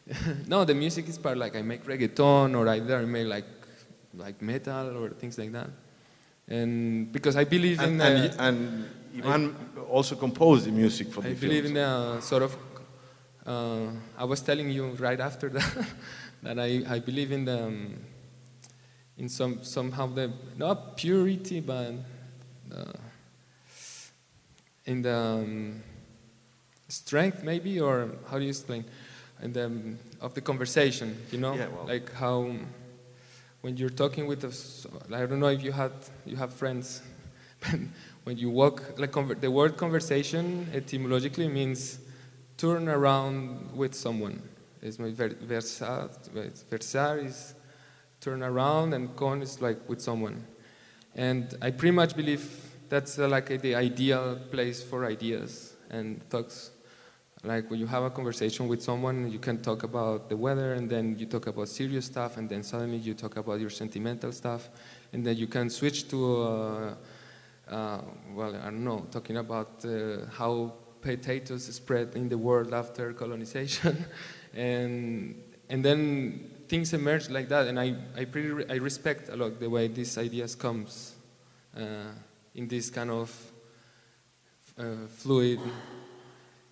no, 0.47 0.63
the 0.65 0.75
music 0.75 1.09
is 1.09 1.17
part 1.17 1.37
like 1.37 1.55
I 1.55 1.61
make 1.61 1.83
reggaeton 1.85 2.55
or 2.55 2.67
either 2.67 2.97
I 2.97 3.05
make 3.05 3.27
like 3.27 3.45
like 4.13 4.41
metal 4.41 5.03
or 5.03 5.09
things 5.09 5.37
like 5.37 5.51
that. 5.51 5.69
And 6.47 7.11
because 7.11 7.35
I 7.35 7.43
believe 7.43 7.79
and, 7.79 7.99
in 7.99 8.01
and, 8.01 8.39
uh, 8.39 8.43
and 8.43 8.85
Ivan 9.17 9.55
also 9.89 10.15
composed 10.15 10.65
the 10.65 10.71
music 10.71 11.11
for 11.11 11.21
I 11.21 11.29
the 11.29 11.35
believe 11.35 11.63
films. 11.63 11.77
in 11.77 11.83
a 11.83 12.21
sort 12.21 12.43
of. 12.43 12.55
Uh, 13.45 13.91
I 14.17 14.25
was 14.25 14.41
telling 14.41 14.69
you 14.71 14.89
right 14.93 15.19
after 15.19 15.49
that 15.49 15.87
that 16.43 16.59
I, 16.59 16.83
I 16.87 16.99
believe 16.99 17.31
in 17.31 17.45
the 17.45 17.63
um, 17.65 17.99
in 19.17 19.29
some 19.29 19.63
somehow 19.63 20.07
the 20.07 20.31
not 20.57 20.97
purity 20.97 21.59
but 21.61 21.93
uh, 22.75 22.93
in 24.85 25.01
the 25.01 25.15
um, 25.15 25.83
strength 26.87 27.43
maybe 27.43 27.79
or 27.79 28.09
how 28.29 28.37
do 28.37 28.43
you 28.43 28.49
explain 28.49 28.83
in 29.41 29.53
the 29.53 29.65
um, 29.65 29.97
of 30.21 30.33
the 30.33 30.41
conversation 30.41 31.17
you 31.31 31.37
know? 31.37 31.55
Yeah, 31.55 31.67
well- 31.67 31.87
like 31.87 32.11
how 32.13 32.49
when 33.61 33.77
you're 33.77 33.89
talking 34.03 34.27
with 34.27 34.43
us 34.43 34.85
I 35.11 35.25
don't 35.25 35.39
know 35.39 35.47
if 35.47 35.63
you 35.63 35.71
had 35.71 35.91
you 36.25 36.35
have 36.35 36.53
friends 36.53 37.01
but 37.61 37.79
when 38.23 38.37
you 38.37 38.49
walk 38.49 38.97
like 38.97 39.11
conver- 39.11 39.39
the 39.39 39.49
word 39.51 39.77
conversation 39.77 40.67
etymologically 40.73 41.47
means 41.47 41.99
turn 42.57 42.87
around 42.87 43.71
with 43.75 43.93
someone. 43.93 44.41
It's 44.81 44.99
my 44.99 45.11
ver- 45.11 45.35
versa 45.41 46.09
versar 46.69 47.25
is 47.25 47.55
turn 48.21 48.41
around 48.43 48.93
and 48.93 49.15
con 49.15 49.41
is 49.41 49.61
like 49.61 49.77
with 49.89 50.01
someone. 50.01 50.45
And 51.15 51.55
i 51.61 51.71
pretty 51.71 51.91
much 51.91 52.15
believe 52.15 52.45
that's 52.89 53.17
uh, 53.17 53.27
like 53.27 53.47
the 53.61 53.73
ideal 53.75 54.39
place 54.51 54.83
for 54.83 55.05
ideas 55.05 55.73
and 55.89 56.21
talks 56.29 56.71
like 57.45 57.69
when 57.69 57.79
you 57.79 57.87
have 57.87 58.03
a 58.03 58.09
conversation 58.09 58.67
with 58.67 58.81
someone 58.81 59.31
you 59.31 59.39
can 59.39 59.61
talk 59.61 59.83
about 59.83 60.29
the 60.29 60.37
weather 60.37 60.73
and 60.73 60.89
then 60.89 61.15
you 61.17 61.25
talk 61.25 61.47
about 61.47 61.67
serious 61.67 62.05
stuff 62.05 62.37
and 62.37 62.49
then 62.49 62.63
suddenly 62.63 62.97
you 62.97 63.13
talk 63.13 63.37
about 63.37 63.59
your 63.59 63.69
sentimental 63.69 64.31
stuff 64.31 64.69
and 65.13 65.25
then 65.25 65.37
you 65.37 65.47
can 65.47 65.69
switch 65.69 66.07
to 66.07 66.41
uh, 66.41 66.95
uh, 67.69 68.01
well 68.33 68.55
i 68.55 68.65
don't 68.65 68.83
know 68.83 69.05
talking 69.11 69.37
about 69.37 69.85
uh, 69.85 70.25
how 70.31 70.73
potatoes 71.01 71.65
spread 71.65 72.15
in 72.15 72.27
the 72.27 72.37
world 72.37 72.73
after 72.73 73.13
colonization. 73.13 74.05
And 74.55 75.35
and 75.69 75.83
then 75.83 76.49
things 76.69 76.93
emerge 76.93 77.29
like 77.29 77.49
that 77.49 77.67
and 77.67 77.77
i 77.77 77.93
i 78.15 78.23
pretty 78.23 78.51
re- 78.51 78.65
i 78.69 78.75
respect 78.75 79.27
a 79.29 79.35
lot 79.35 79.59
the 79.59 79.69
way 79.69 79.89
these 79.89 80.17
ideas 80.17 80.55
comes 80.55 81.15
uh, 81.75 82.11
in 82.53 82.67
this 82.67 82.89
kind 82.89 83.11
of 83.11 83.29
uh, 84.77 85.07
fluid 85.09 85.59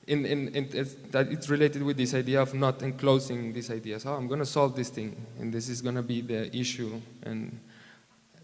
in, 0.08 0.26
in, 0.26 0.48
in 0.50 0.70
it's, 0.74 0.96
that 1.12 1.32
it's 1.32 1.50
related 1.50 1.84
with 1.84 1.98
this 1.98 2.14
idea 2.14 2.42
of 2.42 2.54
not 2.54 2.82
enclosing 2.82 3.54
these 3.54 3.72
ideas. 3.72 4.06
Oh, 4.06 4.14
I'm 4.14 4.28
going 4.28 4.40
to 4.40 4.46
solve 4.46 4.76
this 4.76 4.90
thing, 4.90 5.16
and 5.40 5.54
this 5.54 5.70
is 5.70 5.82
going 5.82 5.96
to 5.96 6.02
be 6.04 6.22
the 6.22 6.56
issue, 6.56 7.00
and 7.24 7.60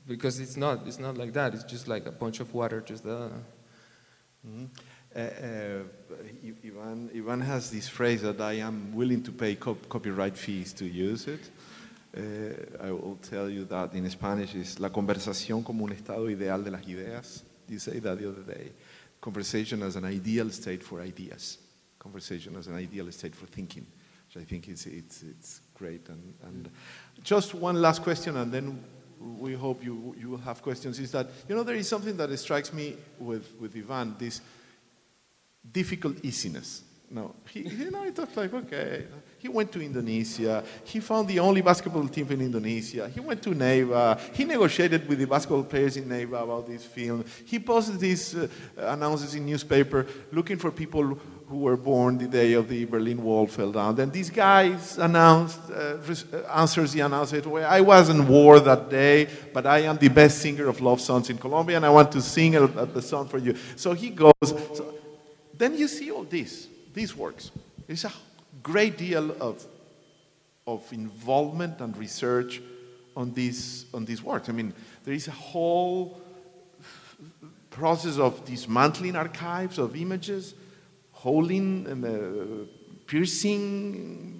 because 0.07 0.39
it's 0.39 0.57
not, 0.57 0.87
it's 0.87 0.99
not 0.99 1.17
like 1.17 1.33
that. 1.33 1.53
It's 1.53 1.63
just 1.63 1.87
like 1.87 2.05
a 2.05 2.11
bunch 2.11 2.39
of 2.39 2.53
water, 2.53 2.81
just 2.81 3.05
uh, 3.05 3.29
Mhm. 4.47 4.69
Uh, 5.13 5.19
uh, 5.19 5.83
Ivan, 6.63 7.09
Ivan 7.13 7.41
has 7.41 7.71
this 7.71 7.89
phrase 7.89 8.21
that 8.21 8.39
I 8.39 8.53
am 8.53 8.93
willing 8.95 9.21
to 9.23 9.31
pay 9.31 9.55
cop- 9.55 9.89
copyright 9.89 10.37
fees 10.37 10.71
to 10.73 10.85
use 10.85 11.27
it. 11.27 11.49
Uh, 12.15 12.85
I 12.87 12.91
will 12.91 13.17
tell 13.21 13.49
you 13.49 13.65
that 13.65 13.93
in 13.95 14.09
Spanish 14.09 14.55
is 14.55 14.79
la 14.79 14.89
conversación 14.89 15.63
como 15.63 15.83
un 15.83 15.91
estado 15.91 16.29
ideal 16.29 16.63
de 16.63 16.71
las 16.71 16.83
ideas. 16.87 17.43
You 17.67 17.79
say 17.79 17.99
that 17.99 18.17
the 18.17 18.29
other 18.29 18.43
day. 18.43 18.71
Conversation 19.21 19.83
as 19.83 19.95
an 19.95 20.05
ideal 20.05 20.49
state 20.49 20.83
for 20.83 21.01
ideas. 21.01 21.57
Conversation 21.99 22.55
as 22.55 22.67
an 22.67 22.75
ideal 22.75 23.11
state 23.11 23.35
for 23.35 23.45
thinking, 23.47 23.85
which 24.27 24.41
I 24.41 24.45
think 24.45 24.69
is 24.69 24.85
it's, 24.85 25.23
it's 25.23 25.61
great. 25.73 26.07
And, 26.09 26.33
and 26.43 26.69
just 27.23 27.53
one 27.53 27.81
last 27.81 28.01
question, 28.01 28.37
and 28.37 28.51
then 28.51 28.83
we 29.19 29.53
hope 29.53 29.83
you, 29.83 30.15
you 30.17 30.29
will 30.29 30.37
have 30.37 30.61
questions. 30.61 30.99
Is 30.99 31.11
that, 31.11 31.27
you 31.47 31.55
know, 31.55 31.63
there 31.63 31.75
is 31.75 31.87
something 31.87 32.15
that 32.17 32.37
strikes 32.39 32.71
me 32.71 32.95
with, 33.19 33.53
with 33.59 33.75
Ivan, 33.75 34.15
this 34.17 34.41
difficult 35.71 36.23
easiness. 36.23 36.83
No, 37.11 37.33
he, 37.51 37.61
you 37.61 37.89
know, 37.89 38.07
talks 38.11 38.37
like, 38.37 38.53
okay, 38.53 39.05
he 39.39 39.47
went 39.47 39.71
to 39.71 39.81
Indonesia. 39.81 40.63
He 40.83 40.99
found 40.99 41.27
the 41.27 41.39
only 41.39 41.61
basketball 41.61 42.07
team 42.07 42.27
in 42.31 42.41
Indonesia. 42.41 43.09
He 43.09 43.19
went 43.19 43.41
to 43.43 43.49
Neiva. 43.49 44.19
He 44.35 44.43
negotiated 44.45 45.07
with 45.09 45.17
the 45.17 45.25
basketball 45.25 45.63
players 45.63 45.97
in 45.97 46.05
Neiva 46.05 46.43
about 46.43 46.67
this 46.67 46.85
film. 46.85 47.25
He 47.45 47.57
posted 47.57 47.99
these 47.99 48.35
uh, 48.35 48.47
announcements 48.77 49.33
in 49.33 49.43
newspaper 49.45 50.05
looking 50.31 50.57
for 50.57 50.69
people 50.69 51.17
who 51.47 51.57
were 51.57 51.77
born 51.77 52.19
the 52.19 52.27
day 52.27 52.53
of 52.53 52.69
the 52.69 52.85
Berlin 52.85 53.23
Wall 53.23 53.47
fell 53.47 53.71
down. 53.71 53.95
Then 53.95 54.11
these 54.11 54.29
guys 54.29 54.99
announced, 54.99 55.59
uh, 55.71 55.97
uh, 55.97 56.37
answers 56.53 56.93
the 56.93 56.99
announcement, 56.99 57.47
well, 57.47 57.67
I 57.67 57.81
was 57.81 58.09
in 58.09 58.27
war 58.27 58.59
that 58.59 58.87
day, 58.91 59.27
but 59.51 59.65
I 59.65 59.79
am 59.79 59.97
the 59.97 60.09
best 60.09 60.43
singer 60.43 60.67
of 60.67 60.79
love 60.79 61.01
songs 61.01 61.27
in 61.31 61.39
Colombia, 61.39 61.77
and 61.77 61.85
I 61.87 61.89
want 61.89 62.11
to 62.11 62.21
sing 62.21 62.55
a, 62.55 62.65
a- 62.65 62.85
the 62.85 63.01
song 63.01 63.27
for 63.27 63.39
you. 63.39 63.55
So 63.75 63.93
he 63.93 64.11
goes. 64.11 64.31
So, 64.43 64.93
then 65.57 65.75
you 65.75 65.87
see 65.89 66.09
all 66.11 66.23
this, 66.23 66.67
these 66.93 67.15
works. 67.15 67.51
There's 67.87 68.05
a 68.05 68.11
great 68.63 68.97
deal 68.97 69.31
of, 69.41 69.65
of 70.65 70.91
involvement 70.91 71.81
and 71.81 71.95
research 71.97 72.61
on 73.15 73.33
these, 73.33 73.85
on 73.93 74.05
these 74.05 74.23
works. 74.23 74.49
I 74.49 74.51
mean, 74.51 74.73
there 75.03 75.13
is 75.13 75.27
a 75.27 75.31
whole 75.31 76.21
process 77.69 78.17
of 78.17 78.45
dismantling 78.45 79.15
archives 79.15 79.77
of 79.77 79.95
images, 79.95 80.53
holding 81.11 81.87
and 81.87 82.05
uh, 82.05 82.65
piercing 83.07 84.35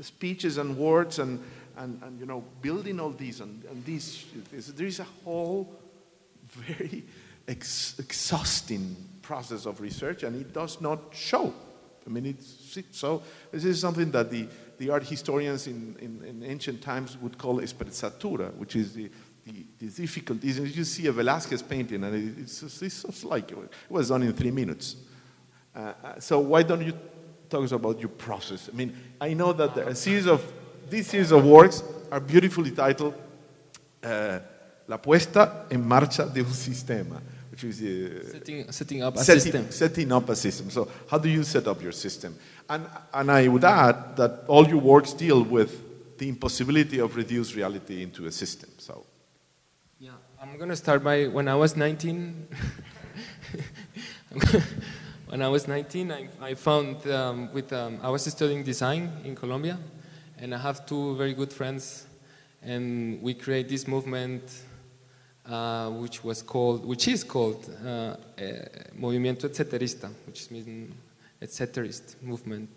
speeches 0.00 0.58
and 0.58 0.76
words, 0.76 1.18
and, 1.18 1.42
and, 1.76 2.02
and 2.02 2.20
you 2.20 2.26
know, 2.26 2.44
building 2.60 3.00
all 3.00 3.10
these. 3.10 3.40
And, 3.40 3.64
and 3.64 3.84
these, 3.84 4.24
there 4.76 4.86
is 4.86 5.00
a 5.00 5.06
whole 5.24 5.72
very 6.50 7.04
ex- 7.48 7.98
exhausting 7.98 8.96
process 9.22 9.66
of 9.66 9.80
research, 9.80 10.22
and 10.24 10.36
it 10.40 10.52
does 10.52 10.80
not 10.80 10.98
show. 11.12 11.52
I 12.06 12.10
mean, 12.10 12.26
it's 12.26 12.78
so. 12.90 13.22
This 13.52 13.64
is 13.64 13.80
something 13.80 14.10
that 14.10 14.30
the, 14.30 14.48
the 14.78 14.90
art 14.90 15.04
historians 15.04 15.66
in, 15.68 15.96
in, 16.00 16.22
in 16.26 16.42
ancient 16.42 16.82
times 16.82 17.16
would 17.22 17.38
call 17.38 17.60
sprezzatura, 17.60 18.52
which 18.54 18.74
is 18.76 18.92
the, 18.92 19.08
the, 19.46 19.64
the 19.78 19.86
difficulty. 19.86 20.48
You 20.48 20.84
see 20.84 21.06
a 21.06 21.12
Velázquez 21.12 21.62
painting, 21.66 22.02
and 22.04 22.14
it- 22.14 22.38
it's, 22.42 22.82
it's 22.82 23.24
like 23.24 23.52
it 23.52 23.58
was 23.88 24.08
done 24.08 24.24
in 24.24 24.32
three 24.32 24.50
minutes. 24.50 24.96
Uh, 25.74 25.78
uh, 26.04 26.20
so 26.20 26.40
why 26.40 26.62
don't 26.64 26.82
you 26.84 26.92
talk 27.48 27.70
about 27.70 28.00
your 28.00 28.08
process? 28.10 28.68
I 28.72 28.76
mean, 28.76 28.92
I 29.20 29.32
know 29.34 29.52
that 29.52 29.76
a 29.78 29.94
series 29.94 30.26
of 30.26 30.42
these 30.90 31.06
series 31.06 31.30
of 31.32 31.44
works 31.44 31.82
are 32.10 32.20
beautifully 32.20 32.72
titled 32.72 33.14
uh, 34.02 34.40
"La 34.88 34.98
puesta 34.98 35.66
en 35.70 35.86
marcha 35.86 36.26
de 36.26 36.40
un 36.40 36.52
sistema," 36.52 37.22
which 37.52 37.64
is 37.64 37.82
uh, 37.82 38.32
setting, 38.32 38.72
setting 38.72 39.02
up 39.02 39.14
a 39.14 39.18
setting, 39.18 39.42
system. 39.42 39.70
setting 39.70 40.10
up 40.10 40.26
a 40.30 40.34
system. 40.34 40.70
So, 40.70 40.88
how 41.06 41.18
do 41.18 41.28
you 41.28 41.44
set 41.44 41.68
up 41.68 41.82
your 41.82 41.92
system? 41.92 42.34
And, 42.68 42.86
and 43.12 43.30
I 43.30 43.46
would 43.46 43.62
add 43.62 44.16
that 44.16 44.44
all 44.48 44.66
your 44.66 44.80
works 44.80 45.12
deal 45.12 45.42
with 45.42 46.16
the 46.16 46.30
impossibility 46.30 46.98
of 46.98 47.14
reduced 47.14 47.54
reality 47.54 48.02
into 48.02 48.24
a 48.24 48.32
system. 48.32 48.70
So, 48.78 49.04
Yeah, 49.98 50.12
I'm 50.40 50.56
gonna 50.56 50.76
start 50.76 51.04
by 51.04 51.26
when 51.26 51.46
I 51.46 51.54
was 51.54 51.76
19. 51.76 52.48
when 55.26 55.42
I 55.42 55.48
was 55.48 55.68
19, 55.68 56.10
I, 56.10 56.28
I 56.40 56.54
found 56.54 57.06
um, 57.06 57.52
with 57.52 57.70
um, 57.74 57.98
I 58.02 58.08
was 58.08 58.24
studying 58.24 58.62
design 58.62 59.10
in 59.24 59.36
Colombia, 59.36 59.78
and 60.38 60.54
I 60.54 60.58
have 60.58 60.86
two 60.86 61.16
very 61.16 61.34
good 61.34 61.52
friends, 61.52 62.06
and 62.62 63.20
we 63.20 63.34
create 63.34 63.68
this 63.68 63.86
movement, 63.86 64.42
uh, 65.46 65.90
which 65.90 66.22
was 66.22 66.42
called, 66.42 66.84
which 66.86 67.08
is 67.08 67.24
called 67.24 67.68
uh, 67.84 68.14
Movimiento 68.98 69.48
Etceterista, 69.48 70.08
which 70.26 70.50
means 70.50 70.92
etceterist 71.40 72.22
movement, 72.22 72.68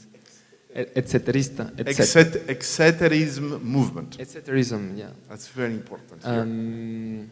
Et- 0.74 0.94
etceterista, 0.96 1.72
etc. 1.80 2.24
Exet- 2.50 3.62
movement. 3.62 4.18
Etceterism, 4.18 4.98
yeah. 4.98 5.12
That's 5.30 5.48
very 5.48 5.74
important. 5.74 6.26
Um, 6.26 7.30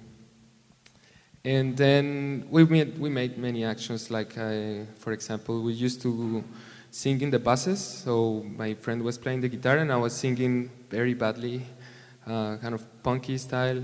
and 1.43 1.75
then 1.75 2.45
we 2.49 2.63
made, 2.65 2.97
we 2.97 3.09
made 3.09 3.37
many 3.37 3.65
actions, 3.65 4.09
like, 4.09 4.37
uh, 4.37 4.85
for 4.97 5.11
example, 5.11 5.61
we 5.61 5.73
used 5.73 6.01
to 6.03 6.43
sing 6.89 7.19
in 7.21 7.31
the 7.31 7.39
buses. 7.39 7.79
So 7.81 8.45
my 8.55 8.75
friend 8.75 9.01
was 9.01 9.17
playing 9.17 9.41
the 9.41 9.49
guitar, 9.49 9.77
and 9.77 9.91
I 9.91 9.97
was 9.97 10.13
singing 10.15 10.69
very 10.89 11.15
badly, 11.15 11.65
uh, 12.25 12.57
kind 12.57 12.75
of 12.75 12.85
punky 13.03 13.37
style, 13.37 13.83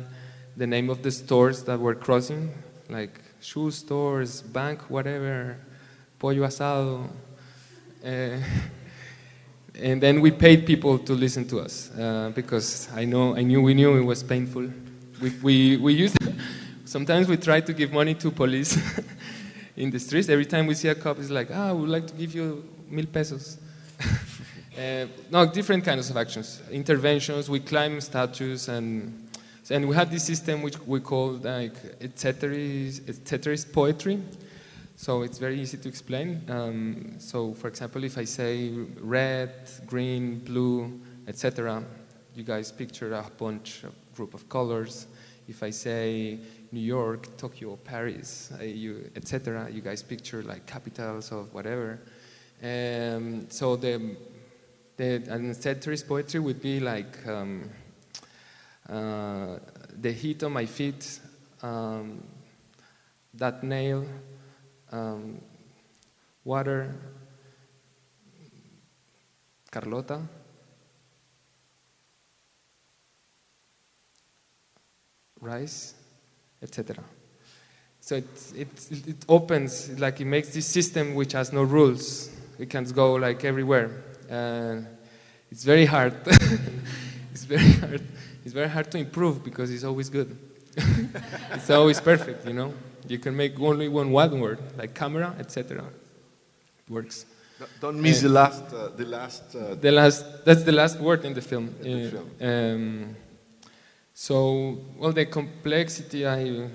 the 0.60 0.68
name 0.68 0.89
of 0.89 1.01
the 1.01 1.10
stores 1.10 1.64
that 1.64 1.80
were 1.80 1.95
crossing, 1.95 2.51
like 2.89 3.18
shoe 3.39 3.72
stores, 3.72 4.41
bank, 4.41 4.82
whatever, 4.89 5.57
pollo 6.20 6.45
asado. 6.45 7.07
Uh, 8.05 8.38
and 9.82 10.03
then 10.03 10.20
we 10.20 10.32
paid 10.32 10.66
people 10.66 10.99
to 10.99 11.14
listen 11.14 11.47
to 11.47 11.62
us 11.62 11.91
uh, 11.97 12.32
because 12.36 12.89
I 12.93 13.05
know 13.05 13.38
I 13.38 13.43
knew 13.43 13.62
we 13.62 13.74
knew 13.74 13.95
it 13.95 14.03
was 14.03 14.22
painful. 14.22 14.70
We 15.22 15.30
we, 15.41 15.78
we 15.78 15.93
used 15.93 16.18
sometimes 16.86 17.30
we 17.30 17.38
try 17.38 17.62
to 17.62 17.74
give 17.74 17.93
money 17.93 18.14
to 18.16 18.30
police 18.30 18.78
in 19.78 19.89
the 19.89 19.99
streets. 19.99 20.28
Every 20.28 20.45
time 20.45 20.68
we 20.68 20.76
see 20.76 20.89
a 20.89 20.95
cop, 20.95 21.20
it's 21.20 21.30
like, 21.30 21.51
ah, 21.53 21.72
we 21.72 21.82
would 21.82 21.89
like 21.89 22.07
to 22.07 22.14
give 22.14 22.36
you 22.36 22.66
mil 22.89 23.05
pesos. 23.05 23.60
uh, 24.78 25.05
no, 25.32 25.45
different 25.45 25.86
kinds 25.86 26.10
of 26.10 26.18
actions, 26.18 26.62
interventions. 26.70 27.49
We 27.49 27.62
climb 27.62 28.01
statues 28.01 28.68
and 28.68 29.28
So, 29.70 29.76
and 29.76 29.88
we 29.88 29.95
had 29.95 30.09
this 30.09 30.24
system 30.24 30.63
which 30.63 30.80
we 30.80 30.99
called 30.99 31.45
like 31.45 31.76
ceteris 32.15 33.65
poetry. 33.65 34.20
So 34.95 35.22
it's 35.22 35.38
very 35.38 35.61
easy 35.61 35.78
to 35.78 35.88
explain. 35.88 36.41
Um, 36.49 37.20
so 37.20 37.53
for 37.53 37.67
example, 37.67 38.03
if 38.03 38.17
I 38.17 38.24
say 38.24 38.72
red, 38.99 39.70
green, 39.86 40.39
blue, 40.39 40.99
etc., 41.28 41.84
you 42.34 42.41
guys 42.43 42.72
picture 42.72 43.13
a 43.13 43.24
bunch, 43.38 43.84
a 43.84 43.91
group 44.15 44.34
of 44.34 44.49
colors. 44.49 45.05
If 45.47 45.61
I 45.61 45.70
say 45.70 46.39
New 46.72 46.80
York, 46.80 47.38
Tokyo, 47.38 47.76
Paris, 47.76 48.51
uh, 48.59 48.63
etc., 49.15 49.70
you 49.72 49.82
guys 49.82 50.01
picture 50.01 50.41
like 50.41 50.65
capitals 50.65 51.32
of 51.32 51.53
whatever. 51.53 51.99
Um, 52.63 53.45
so 53.51 53.76
the 53.76 54.17
the 54.97 55.55
ceteris 55.59 56.01
poetry 56.01 56.39
would 56.39 56.59
be 56.59 56.80
like 56.80 57.28
um, 57.28 57.70
uh, 58.90 59.60
the 60.02 60.12
heat 60.12 60.44
on 60.44 60.54
my 60.54 60.66
feet, 60.66 61.20
um, 61.62 62.24
that 63.34 63.64
nail, 63.64 64.06
um, 64.92 65.40
water, 66.44 66.96
Carlota, 69.72 70.22
rice, 75.40 75.94
etc. 76.62 77.04
So 78.02 78.16
it, 78.16 78.26
it, 78.56 79.08
it 79.08 79.26
opens, 79.28 80.00
like 80.00 80.20
it 80.20 80.26
makes 80.26 80.54
this 80.54 80.66
system 80.66 81.14
which 81.14 81.34
has 81.34 81.54
no 81.54 81.64
rules. 81.64 82.30
It 82.58 82.70
can 82.70 82.86
go 82.86 83.14
like 83.14 83.46
everywhere. 83.46 84.04
Uh, 84.30 84.82
it's 85.52 85.64
very 85.64 85.86
hard. 85.86 86.16
it's 87.32 87.44
very 87.44 87.72
hard. 87.74 88.02
It's 88.44 88.54
very 88.54 88.70
hard 88.70 88.92
to 88.92 88.98
improve 88.98 89.44
because 89.44 89.72
it's 89.72 89.84
always 89.84 90.10
good. 90.10 90.38
it's 91.52 91.70
always 91.70 92.00
perfect, 92.00 92.48
you 92.48 92.54
know. 92.54 92.74
You 93.08 93.18
can 93.18 93.36
make 93.36 93.60
only 93.60 93.88
one 93.88 94.12
word, 94.12 94.60
like 94.78 94.94
camera, 94.94 95.36
etc. 95.40 95.80
It 95.80 96.92
works. 96.92 97.26
Don't 97.82 98.02
miss 98.02 98.22
the 98.22 98.30
last, 98.30 98.64
uh, 98.74 98.90
the 98.96 99.06
last. 99.06 99.56
Uh, 99.56 99.76
the 99.76 99.92
last. 99.92 100.46
That's 100.46 100.64
the 100.64 100.72
last 100.72 101.00
word 101.00 101.26
in 101.26 101.34
the 101.34 101.42
film. 101.42 101.76
In 101.82 102.04
the 102.04 102.10
film. 102.10 102.32
Um, 102.42 103.16
so, 104.14 104.78
well, 104.98 105.12
the 105.12 105.26
complexity, 105.26 106.28
I, 106.28 106.68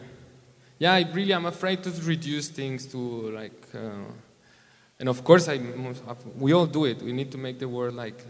yeah, 0.78 0.94
I 0.94 1.06
really 1.12 1.32
am 1.32 1.46
afraid 1.46 1.82
to 1.84 1.90
reduce 2.02 2.48
things 2.48 2.86
to 2.86 2.98
like, 2.98 3.68
uh, 3.74 4.12
and 4.98 5.08
of 5.08 5.22
course, 5.24 5.48
I, 5.48 5.60
we 6.38 6.52
all 6.52 6.66
do 6.66 6.86
it. 6.86 7.02
We 7.02 7.12
need 7.12 7.30
to 7.32 7.38
make 7.38 7.58
the 7.58 7.68
world 7.68 7.94
like 7.94 8.24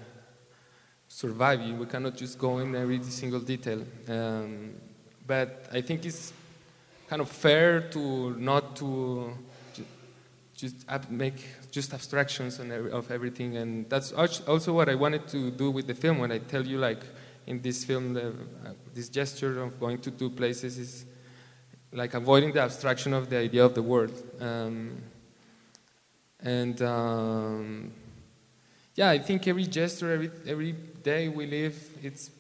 survive. 1.15 1.61
We 1.79 1.87
cannot 1.87 2.17
just 2.17 2.39
go 2.39 2.59
in 2.59 2.75
every 2.75 3.01
single 3.05 3.39
detail. 3.39 3.85
Um, 4.09 4.75
but 5.25 5.69
I 5.73 5.81
think 5.81 6.05
it's 6.05 6.33
kind 7.09 7.23
of 7.23 7.29
fair 7.31 7.83
to 7.91 8.35
not 8.37 8.75
to 8.77 9.33
just 10.57 10.77
make 11.11 11.39
just 11.71 11.95
abstractions 11.95 12.59
of 12.59 13.11
everything, 13.11 13.57
and 13.57 13.89
that's 13.89 14.13
also 14.13 14.73
what 14.73 14.89
I 14.89 14.97
wanted 14.97 15.29
to 15.29 15.51
do 15.51 15.71
with 15.71 15.87
the 15.87 15.95
film. 15.95 16.19
When 16.19 16.33
I 16.33 16.39
tell 16.39 16.67
you 16.67 16.79
like 16.79 17.03
in 17.47 17.63
this 17.63 17.85
film, 17.85 18.15
the, 18.15 18.29
uh, 18.29 18.73
this 18.93 19.09
gesture 19.09 19.63
of 19.63 19.79
going 19.79 19.99
to 19.99 20.11
two 20.11 20.31
places 20.31 20.79
is 20.79 21.05
like 21.93 22.15
avoiding 22.15 22.53
the 22.53 22.61
abstraction 22.61 23.13
of 23.15 23.31
the 23.31 23.37
idea 23.37 23.65
of 23.65 23.75
the 23.75 23.83
world. 23.83 24.15
Um, 24.41 24.97
and 26.41 26.81
um, 26.83 27.93
yeah, 28.97 29.11
I 29.11 29.19
think 29.19 29.47
every 29.47 29.67
gesture, 29.67 30.13
every, 30.13 30.31
every 30.47 30.75
day 31.05 31.29
we 31.29 31.47
live, 31.47 31.77
it's 32.03 32.31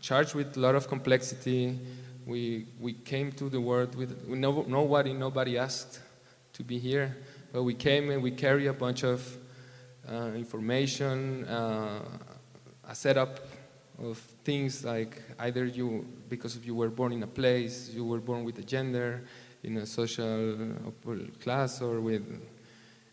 charged 0.00 0.34
with 0.34 0.56
a 0.56 0.60
lot 0.60 0.74
of 0.74 0.86
complexity. 0.86 1.78
We, 2.26 2.66
we 2.78 2.92
came 2.92 3.32
to 3.32 3.48
the 3.48 3.60
world 3.60 3.94
with 3.94 4.28
no, 4.28 4.62
nobody, 4.68 5.14
nobody 5.14 5.56
asked 5.56 6.00
to 6.52 6.62
be 6.62 6.78
here, 6.78 7.16
but 7.52 7.62
we 7.62 7.74
came 7.74 8.10
and 8.10 8.22
we 8.22 8.32
carry 8.32 8.66
a 8.66 8.72
bunch 8.72 9.02
of 9.02 9.36
uh, 10.08 10.32
information, 10.34 11.44
uh, 11.46 12.00
a 12.86 12.94
setup 12.94 13.40
of 13.98 14.18
things 14.44 14.84
like 14.84 15.22
either 15.38 15.64
you, 15.64 16.06
because 16.28 16.58
you 16.58 16.74
were 16.74 16.90
born 16.90 17.12
in 17.12 17.22
a 17.22 17.26
place, 17.26 17.90
you 17.94 18.04
were 18.04 18.20
born 18.20 18.44
with 18.44 18.58
a 18.58 18.62
gender, 18.62 19.24
in 19.62 19.78
a 19.78 19.86
social 19.86 20.54
class, 21.40 21.80
or 21.80 22.00
with. 22.00 22.22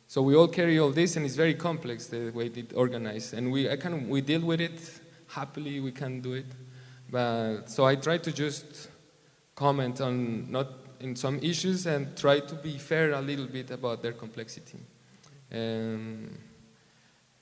So 0.07 0.21
we 0.21 0.35
all 0.35 0.47
carry 0.47 0.79
all 0.79 0.91
this, 0.91 1.15
and 1.15 1.25
it's 1.25 1.35
very 1.35 1.55
complex 1.55 2.07
the 2.07 2.29
way 2.29 2.47
it 2.47 2.73
organized. 2.75 3.33
And 3.33 3.51
we, 3.51 3.69
I 3.69 3.77
can, 3.77 4.09
we 4.09 4.21
deal 4.21 4.41
with 4.41 4.61
it 4.61 4.79
happily. 5.27 5.79
We 5.79 5.91
can 5.91 6.21
do 6.21 6.33
it, 6.33 6.45
but 7.09 7.69
so 7.69 7.85
I 7.85 7.95
try 7.95 8.17
to 8.17 8.31
just 8.31 8.89
comment 9.55 10.01
on 10.01 10.51
not 10.51 10.67
in 10.99 11.15
some 11.15 11.39
issues 11.39 11.85
and 11.85 12.15
try 12.17 12.39
to 12.39 12.55
be 12.55 12.77
fair 12.77 13.11
a 13.11 13.21
little 13.21 13.45
bit 13.45 13.71
about 13.71 14.01
their 14.01 14.13
complexity. 14.13 14.79
Um, 15.51 16.37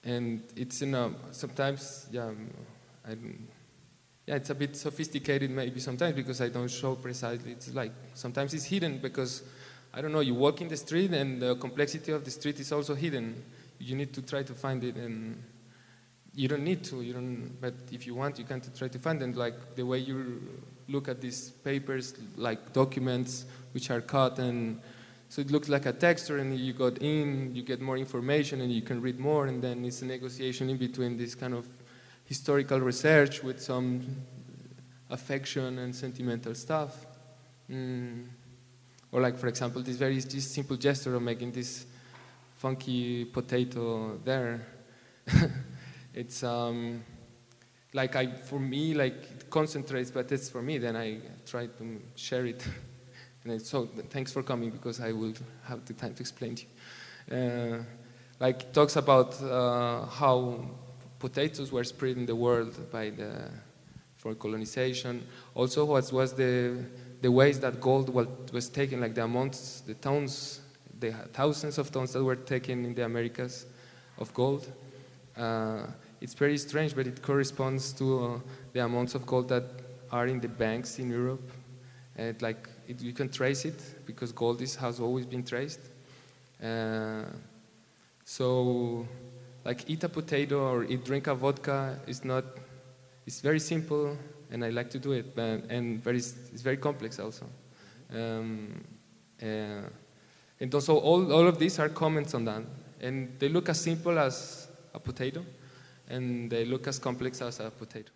and 0.03 0.43
it's 0.55 0.81
in 0.81 0.95
a, 0.95 1.11
sometimes, 1.31 2.07
yeah, 2.11 2.31
I, 3.07 3.15
yeah, 4.25 4.35
it's 4.35 4.49
a 4.49 4.55
bit 4.55 4.75
sophisticated 4.75 5.51
maybe 5.51 5.79
sometimes 5.79 6.15
because 6.15 6.41
I 6.41 6.49
don't 6.49 6.69
show 6.69 6.95
precisely. 6.95 7.51
It's 7.51 7.73
like 7.73 7.91
sometimes 8.13 8.53
it's 8.53 8.65
hidden 8.65 8.97
because 8.97 9.43
I 9.93 10.01
don't 10.01 10.11
know. 10.11 10.21
You 10.21 10.35
walk 10.35 10.61
in 10.61 10.67
the 10.67 10.77
street 10.77 11.11
and 11.11 11.41
the 11.41 11.55
complexity 11.55 12.11
of 12.11 12.23
the 12.23 12.31
street 12.31 12.59
is 12.59 12.71
also 12.71 12.95
hidden. 12.95 13.43
You 13.79 13.95
need 13.95 14.13
to 14.13 14.21
try 14.21 14.43
to 14.43 14.53
find 14.53 14.83
it, 14.83 14.95
and 14.95 15.43
you 16.33 16.47
don't 16.47 16.63
need 16.63 16.83
to. 16.85 17.01
You 17.01 17.13
don't. 17.13 17.57
But 17.59 17.73
if 17.91 18.07
you 18.07 18.15
want, 18.15 18.39
you 18.39 18.45
can 18.45 18.61
try 18.75 18.87
to 18.87 18.99
find 18.99 19.21
it. 19.21 19.35
Like 19.35 19.75
the 19.75 19.83
way 19.83 19.97
you 19.97 20.41
look 20.87 21.09
at 21.09 21.19
these 21.19 21.49
papers, 21.49 22.13
like 22.37 22.73
documents 22.73 23.45
which 23.73 23.91
are 23.91 24.01
cut 24.01 24.39
and. 24.39 24.79
So 25.29 25.39
it 25.39 25.49
looks 25.49 25.69
like 25.69 25.85
a 25.85 25.93
texture, 25.93 26.39
and 26.39 26.59
you 26.59 26.73
got 26.73 26.97
in, 26.97 27.55
you 27.55 27.63
get 27.63 27.79
more 27.79 27.97
information, 27.97 28.59
and 28.59 28.69
you 28.69 28.81
can 28.81 29.01
read 29.01 29.17
more, 29.17 29.47
and 29.47 29.61
then 29.61 29.85
it's 29.85 30.01
a 30.01 30.05
negotiation 30.05 30.69
in 30.69 30.75
between 30.75 31.15
this 31.17 31.35
kind 31.35 31.53
of 31.53 31.65
historical 32.25 32.81
research 32.81 33.41
with 33.41 33.61
some 33.61 34.01
affection 35.09 35.79
and 35.79 35.95
sentimental 35.95 36.53
stuff. 36.53 37.05
Mm. 37.69 38.25
Or 39.11 39.21
like, 39.21 39.37
for 39.37 39.47
example, 39.47 39.81
this 39.81 39.97
very 39.97 40.19
this 40.19 40.49
simple 40.49 40.77
gesture 40.77 41.15
of 41.15 41.21
making 41.21 41.51
this 41.51 41.85
funky 42.57 43.25
potato 43.25 44.17
there. 44.23 44.65
it's 46.13 46.43
um, 46.43 47.03
like 47.93 48.15
I, 48.15 48.27
for 48.27 48.59
me, 48.59 48.93
like 48.93 49.13
it 49.13 49.49
concentrates, 49.49 50.11
but 50.11 50.31
it's 50.31 50.49
for 50.49 50.61
me. 50.61 50.77
Then 50.77 50.95
I 50.95 51.17
try 51.45 51.67
to 51.67 52.01
share 52.15 52.45
it. 52.45 52.65
and 53.43 53.61
so 53.61 53.85
thanks 54.09 54.31
for 54.31 54.43
coming 54.43 54.69
because 54.69 55.01
I 55.01 55.11
will 55.11 55.33
have 55.63 55.85
the 55.85 55.93
time 55.93 56.13
to 56.13 56.21
explain 56.21 56.55
to 56.55 56.63
you. 56.63 57.37
Uh, 57.37 57.83
like 58.39 58.73
talks 58.73 58.95
about 58.95 59.41
uh, 59.43 60.05
how 60.05 60.65
potatoes 61.19 61.71
were 61.71 61.83
spread 61.83 62.17
in 62.17 62.25
the 62.25 62.35
world 62.35 62.91
by 62.91 63.11
the, 63.11 63.49
for 64.17 64.33
colonization. 64.33 65.23
Also, 65.53 65.85
what 65.85 66.11
was 66.11 66.33
the, 66.33 66.83
the 67.21 67.31
ways 67.31 67.59
that 67.59 67.79
gold 67.79 68.09
was 68.51 68.69
taken, 68.69 69.01
like 69.01 69.13
the 69.13 69.23
amounts, 69.23 69.81
the 69.81 69.93
tons, 69.93 70.61
the 70.99 71.11
thousands 71.33 71.77
of 71.77 71.91
tons 71.91 72.13
that 72.13 72.23
were 72.23 72.35
taken 72.35 72.85
in 72.85 72.93
the 72.95 73.05
Americas 73.05 73.65
of 74.17 74.33
gold. 74.33 74.71
Uh, 75.37 75.85
it's 76.19 76.33
very 76.33 76.57
strange, 76.57 76.95
but 76.95 77.07
it 77.07 77.21
corresponds 77.21 77.93
to 77.93 78.25
uh, 78.25 78.39
the 78.73 78.83
amounts 78.83 79.15
of 79.15 79.25
gold 79.25 79.49
that 79.49 79.63
are 80.11 80.27
in 80.27 80.39
the 80.39 80.47
banks 80.47 80.99
in 80.99 81.09
Europe. 81.09 81.51
And 82.15 82.41
like 82.41 82.67
it, 82.87 83.01
you 83.01 83.13
can 83.13 83.29
trace 83.29 83.65
it 83.65 84.05
because 84.05 84.31
gold 84.31 84.61
is, 84.61 84.75
has 84.75 84.99
always 84.99 85.25
been 85.25 85.43
traced. 85.43 85.79
Uh, 86.61 87.23
so 88.25 89.07
like 89.63 89.89
eat 89.89 90.03
a 90.03 90.09
potato 90.09 90.71
or 90.71 90.83
eat 90.85 91.03
drink 91.03 91.27
a 91.27 91.35
vodka 91.35 91.99
is 92.07 92.23
not 92.23 92.43
it's 93.25 93.41
very 93.41 93.59
simple 93.59 94.17
and 94.51 94.63
i 94.63 94.69
like 94.69 94.89
to 94.89 94.99
do 94.99 95.13
it 95.13 95.35
but, 95.35 95.63
and 95.69 96.03
very 96.03 96.17
it's 96.17 96.61
very 96.61 96.77
complex 96.77 97.19
also. 97.19 97.45
Um, 98.13 98.83
uh, 99.41 99.87
and 100.59 100.73
also 100.75 100.97
all, 100.97 101.33
all 101.33 101.47
of 101.47 101.57
these 101.57 101.79
are 101.79 101.89
comments 101.89 102.33
on 102.35 102.45
that. 102.45 102.61
And 103.01 103.39
they 103.39 103.49
look 103.49 103.67
as 103.69 103.79
simple 103.79 104.19
as 104.19 104.67
a 104.93 104.99
potato 104.99 105.43
and 106.07 106.51
they 106.51 106.65
look 106.65 106.87
as 106.87 106.99
complex 106.99 107.41
as 107.41 107.59
a 107.59 107.71
potato 107.71 108.11